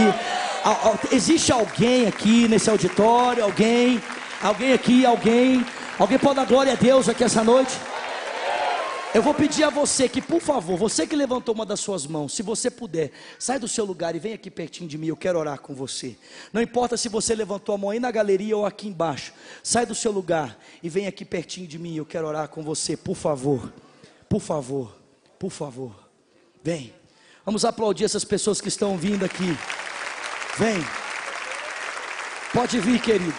[1.12, 3.44] Existe alguém aqui nesse auditório?
[3.44, 4.02] Alguém?
[4.42, 5.06] Alguém aqui?
[5.06, 5.66] Alguém?
[6.00, 7.78] Alguém pode dar glória a Deus aqui essa noite?
[9.14, 12.34] Eu vou pedir a você que, por favor, você que levantou uma das suas mãos,
[12.34, 15.38] se você puder, sai do seu lugar e vem aqui pertinho de mim, eu quero
[15.38, 16.16] orar com você.
[16.54, 19.94] Não importa se você levantou a mão aí na galeria ou aqui embaixo, sai do
[19.94, 23.74] seu lugar e vem aqui pertinho de mim, eu quero orar com você, por favor.
[24.30, 24.96] Por favor,
[25.38, 26.01] por favor.
[26.64, 26.94] Vem.
[27.46, 29.58] Vamos aplaudir essas pessoas que estão vindo aqui.
[30.58, 30.86] Vem.
[32.54, 33.34] Pode vir, querido.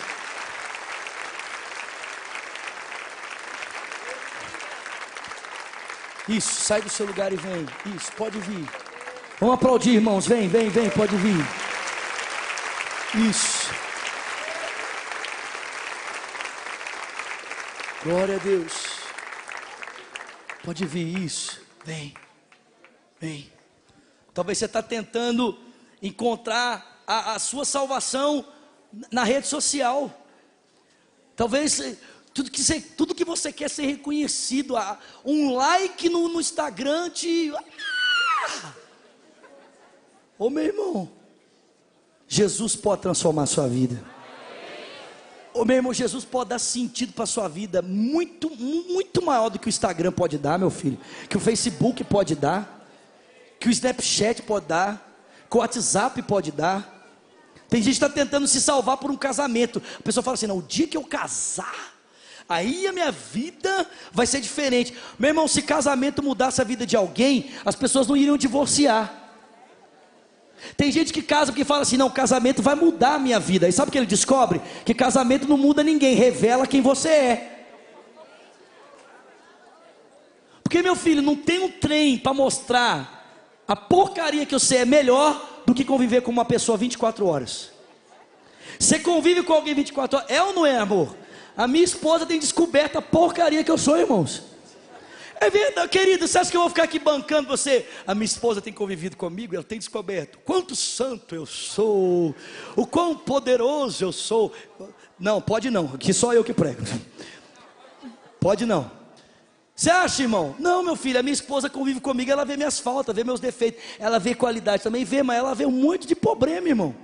[6.28, 7.66] Isso, sai do seu lugar e vem.
[7.94, 8.68] Isso, pode vir.
[9.38, 10.26] Vamos aplaudir, irmãos.
[10.26, 11.46] Vem, vem, vem, pode vir.
[13.28, 13.70] Isso.
[18.04, 18.72] Glória a Deus.
[20.64, 21.60] Pode vir, isso.
[21.84, 22.14] Vem,
[23.22, 23.48] vem.
[24.34, 25.56] Talvez você está tentando
[26.02, 28.44] encontrar a, a sua salvação
[29.12, 30.10] na rede social.
[31.36, 31.98] Talvez
[32.34, 34.74] tudo que você, tudo que você quer ser reconhecido,
[35.24, 37.52] um like no, no Instagram te.
[37.54, 38.72] Ah!
[40.36, 41.08] Ô meu irmão,
[42.26, 44.04] Jesus pode transformar a sua vida.
[45.54, 49.60] Ô meu irmão, Jesus pode dar sentido para a sua vida muito, muito maior do
[49.60, 52.81] que o Instagram pode dar, meu filho, que o Facebook pode dar,
[53.62, 55.08] que o Snapchat pode dar,
[55.48, 57.06] que o WhatsApp pode dar.
[57.68, 59.80] Tem gente que está tentando se salvar por um casamento.
[60.00, 61.94] A pessoa fala assim: não, o dia que eu casar,
[62.48, 64.92] aí a minha vida vai ser diferente.
[65.16, 69.20] Meu irmão, se casamento mudasse a vida de alguém, as pessoas não iriam divorciar.
[70.76, 73.68] Tem gente que casa porque fala assim: não, casamento vai mudar a minha vida.
[73.68, 74.60] E sabe o que ele descobre?
[74.84, 77.48] Que casamento não muda ninguém, revela quem você é.
[80.64, 83.21] Porque, meu filho, não tem um trem para mostrar
[83.66, 87.70] a porcaria que você é melhor do que conviver com uma pessoa 24 horas.
[88.78, 91.16] Você convive com alguém 24 horas, é ou não é, amor?
[91.56, 94.42] A minha esposa tem descoberto a porcaria que eu sou, irmãos.
[95.40, 97.88] É verdade, querido, você acha que eu vou ficar aqui bancando você?
[98.06, 102.32] A minha esposa tem convivido comigo, ela tem descoberto quanto santo eu sou,
[102.76, 104.52] o quão poderoso eu sou.
[105.18, 106.82] Não, pode não, aqui só eu que prego.
[108.38, 109.01] Pode não.
[109.82, 110.54] Você acha, irmão?
[110.60, 113.82] Não, meu filho, a minha esposa convive comigo, ela vê minhas faltas, vê meus defeitos,
[113.98, 116.94] ela vê qualidade também, vê, mas ela vê um monte de problema, irmão.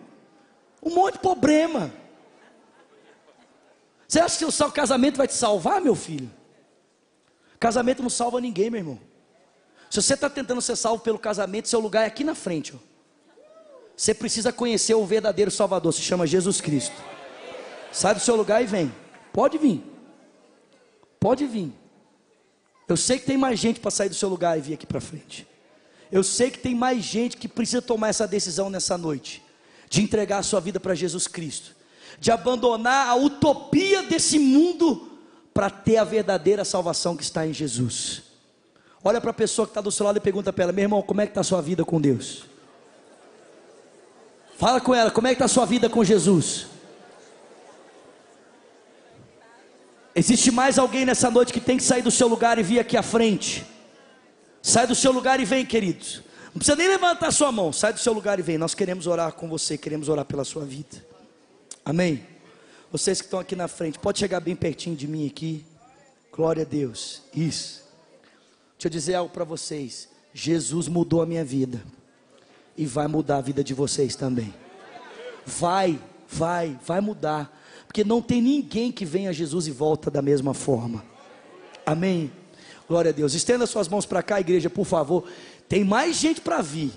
[0.81, 1.93] Um monte de problema.
[4.07, 6.31] Você acha que o seu casamento vai te salvar, meu filho?
[7.59, 9.01] Casamento não salva ninguém, meu irmão.
[9.91, 12.77] Se você está tentando ser salvo pelo casamento, seu lugar é aqui na frente.
[12.77, 12.79] Ó.
[13.97, 16.95] Você precisa conhecer o verdadeiro Salvador, se chama Jesus Cristo.
[17.91, 18.95] Sai do seu lugar e vem.
[19.33, 19.83] Pode vir.
[21.19, 21.73] Pode vir.
[22.89, 25.01] Eu sei que tem mais gente para sair do seu lugar e vir aqui para
[25.01, 25.47] frente.
[26.10, 29.43] Eu sei que tem mais gente que precisa tomar essa decisão nessa noite,
[29.90, 31.78] de entregar a sua vida para Jesus Cristo
[32.20, 35.09] de abandonar a utopia desse mundo
[35.55, 38.23] para ter a verdadeira salvação que está em Jesus.
[39.02, 41.02] Olha para a pessoa que está do seu lado e pergunta para ela: meu irmão,
[41.02, 42.44] como é que está a sua vida com Deus?
[44.56, 46.66] Fala com ela, como é que está a sua vida com Jesus?
[50.19, 52.97] Existe mais alguém nessa noite que tem que sair do seu lugar e vir aqui
[52.97, 53.65] à frente?
[54.61, 56.24] Sai do seu lugar e vem, queridos.
[56.47, 58.59] Não precisa nem levantar sua mão, sai do seu lugar e vem.
[58.59, 61.07] Nós queremos orar com você, queremos orar pela sua vida.
[61.85, 62.27] Amém?
[62.90, 65.65] Vocês que estão aqui na frente, pode chegar bem pertinho de mim aqui.
[66.32, 67.23] Glória a Deus.
[67.32, 67.85] Isso.
[68.73, 70.09] Deixa eu dizer algo para vocês.
[70.35, 71.81] Jesus mudou a minha vida.
[72.77, 74.53] E vai mudar a vida de vocês também.
[75.47, 75.97] Vai,
[76.28, 77.57] vai, vai mudar.
[77.89, 81.02] Porque não tem ninguém que venha a Jesus e volta da mesma forma.
[81.86, 82.31] Amém?
[82.86, 83.32] Glória a Deus.
[83.32, 85.24] Estenda suas mãos para cá, igreja, por favor.
[85.66, 86.93] Tem mais gente para vir.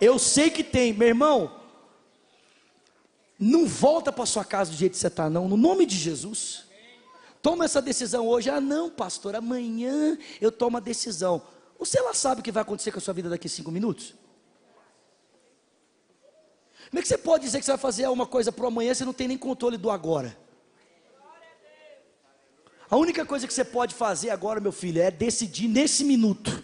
[0.00, 1.52] Eu sei que tem, meu irmão.
[3.38, 6.64] Não volta para sua casa do jeito que você está, não, no nome de Jesus.
[7.42, 8.48] Toma essa decisão hoje.
[8.48, 11.42] Ah, não, pastor, amanhã eu tomo a decisão.
[11.78, 14.14] Você lá sabe o que vai acontecer com a sua vida daqui a cinco minutos?
[16.94, 19.04] Como é que você pode dizer que você vai fazer alguma coisa para amanhã se
[19.04, 20.38] não tem nem controle do agora?
[22.88, 26.62] A única coisa que você pode fazer agora, meu filho, é decidir nesse minuto.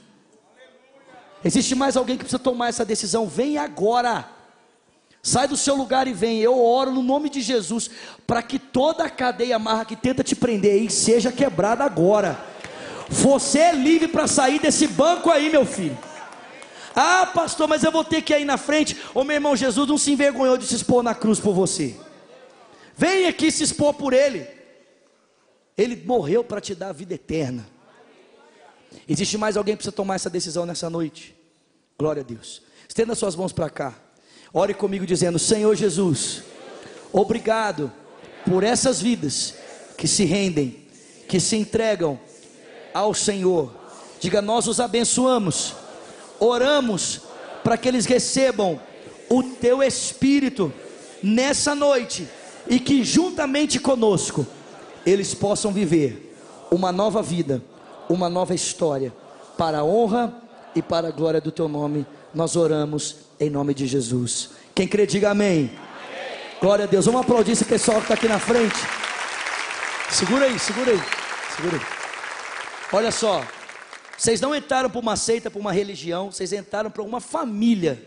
[1.44, 3.26] Existe mais alguém que precisa tomar essa decisão?
[3.26, 4.30] Vem agora.
[5.20, 6.38] Sai do seu lugar e vem.
[6.38, 7.90] Eu oro no nome de Jesus
[8.24, 12.38] para que toda a cadeia amarra que tenta te prender aí seja quebrada agora.
[13.08, 15.98] Você é livre para sair desse banco aí, meu filho.
[16.94, 18.96] Ah, pastor, mas eu vou ter que ir na frente.
[19.14, 21.96] Ô meu irmão, Jesus não se envergonhou de se expor na cruz por você.
[22.96, 24.46] Vem aqui se expor por ele.
[25.76, 27.66] Ele morreu para te dar a vida eterna.
[29.08, 31.34] Existe mais alguém que precisa tomar essa decisão nessa noite?
[31.98, 32.62] Glória a Deus.
[32.88, 33.94] Estenda suas mãos para cá.
[34.52, 36.42] Ore comigo dizendo: Senhor Jesus,
[37.12, 37.92] obrigado
[38.44, 39.54] por essas vidas
[39.96, 40.86] que se rendem,
[41.28, 42.18] que se entregam
[42.92, 43.74] ao Senhor.
[44.18, 45.74] Diga: Nós os abençoamos,
[46.40, 47.20] oramos
[47.62, 48.80] para que eles recebam
[49.28, 50.72] o teu Espírito
[51.22, 52.26] nessa noite
[52.66, 54.46] e que juntamente conosco
[55.06, 56.36] eles possam viver
[56.70, 57.62] uma nova vida,
[58.08, 59.12] uma nova história,
[59.56, 60.34] para a honra
[60.74, 64.50] e para a glória do teu nome, nós oramos em nome de Jesus.
[64.74, 65.58] Quem crê, diga amém.
[65.58, 65.70] amém.
[66.60, 67.06] Glória a Deus.
[67.06, 68.76] Vamos aplaudir esse pessoal que está aqui na frente.
[70.10, 71.00] Segura aí, segura aí,
[71.56, 71.82] segura aí.
[72.92, 73.42] Olha só,
[74.20, 78.06] vocês não entraram para uma seita, para uma religião, vocês entraram para uma família.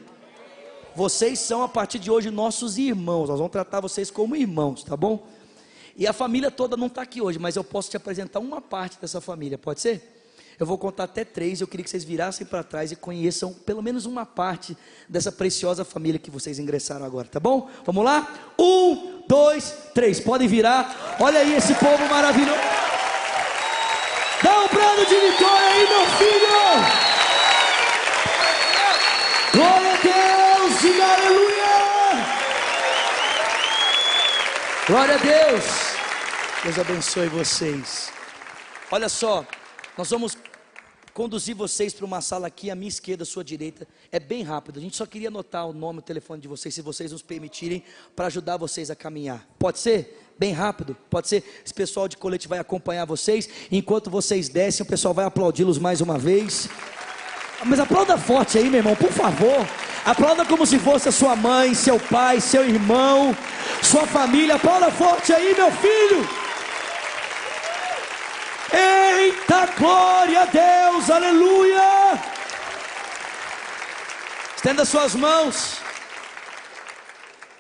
[0.95, 3.30] Vocês são a partir de hoje nossos irmãos.
[3.30, 5.26] Nós vamos tratar vocês como irmãos, tá bom?
[5.98, 9.02] E a família toda não está aqui hoje, mas eu posso te apresentar uma parte
[9.02, 10.23] dessa família, pode ser?
[10.60, 11.61] Eu vou contar até três.
[11.61, 14.77] Eu queria que vocês virassem para trás e conheçam pelo menos uma parte
[15.10, 17.68] dessa preciosa família que vocês ingressaram agora, tá bom?
[17.84, 18.53] Vamos lá?
[18.60, 20.19] Um, dois, três.
[20.19, 21.18] Podem virar.
[21.19, 22.61] Olha aí esse povo maravilhoso.
[24.44, 26.53] Dá um brado de vitória aí, meu filho.
[29.53, 31.74] Glória a Deus, diga aleluia.
[34.88, 35.64] Glória a Deus.
[36.64, 38.11] Deus abençoe vocês.
[38.91, 39.45] Olha só,
[39.98, 40.38] nós vamos
[41.14, 43.88] conduzir vocês para uma sala aqui, à minha esquerda, à sua direita.
[44.11, 44.80] É bem rápido.
[44.80, 47.22] A gente só queria anotar o nome e o telefone de vocês, se vocês nos
[47.22, 47.84] permitirem,
[48.15, 49.48] para ajudar vocês a caminhar.
[49.57, 50.23] Pode ser?
[50.38, 51.43] Bem rápido, pode ser.
[51.64, 53.47] Esse pessoal de colete vai acompanhar vocês.
[53.72, 56.68] Enquanto vocês descem, o pessoal vai aplaudi-los mais uma vez.
[57.65, 59.68] Mas aplauda forte aí, meu irmão, por favor.
[60.05, 63.35] Aplauda como se fosse a sua mãe, seu pai, seu irmão,
[63.81, 64.55] sua família.
[64.55, 66.27] Aplauda forte aí, meu filho.
[68.73, 72.19] Eita glória a Deus, aleluia!
[74.55, 75.82] Estenda suas mãos.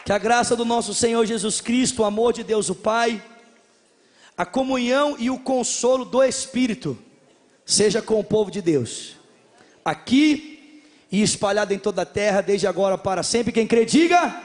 [0.05, 3.21] Que a graça do nosso Senhor Jesus Cristo, o amor de Deus o Pai,
[4.37, 6.97] a comunhão e o consolo do Espírito
[7.65, 9.15] seja com o povo de Deus,
[9.85, 10.81] aqui
[11.11, 13.53] e espalhado em toda a terra, desde agora para sempre.
[13.53, 14.19] Quem crê, diga.
[14.19, 14.35] Amém.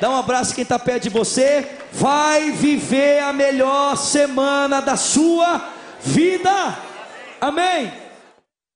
[0.00, 5.72] Dá um abraço quem está perto de você vai viver a melhor semana da sua
[6.00, 6.78] vida.
[7.40, 8.09] Amém.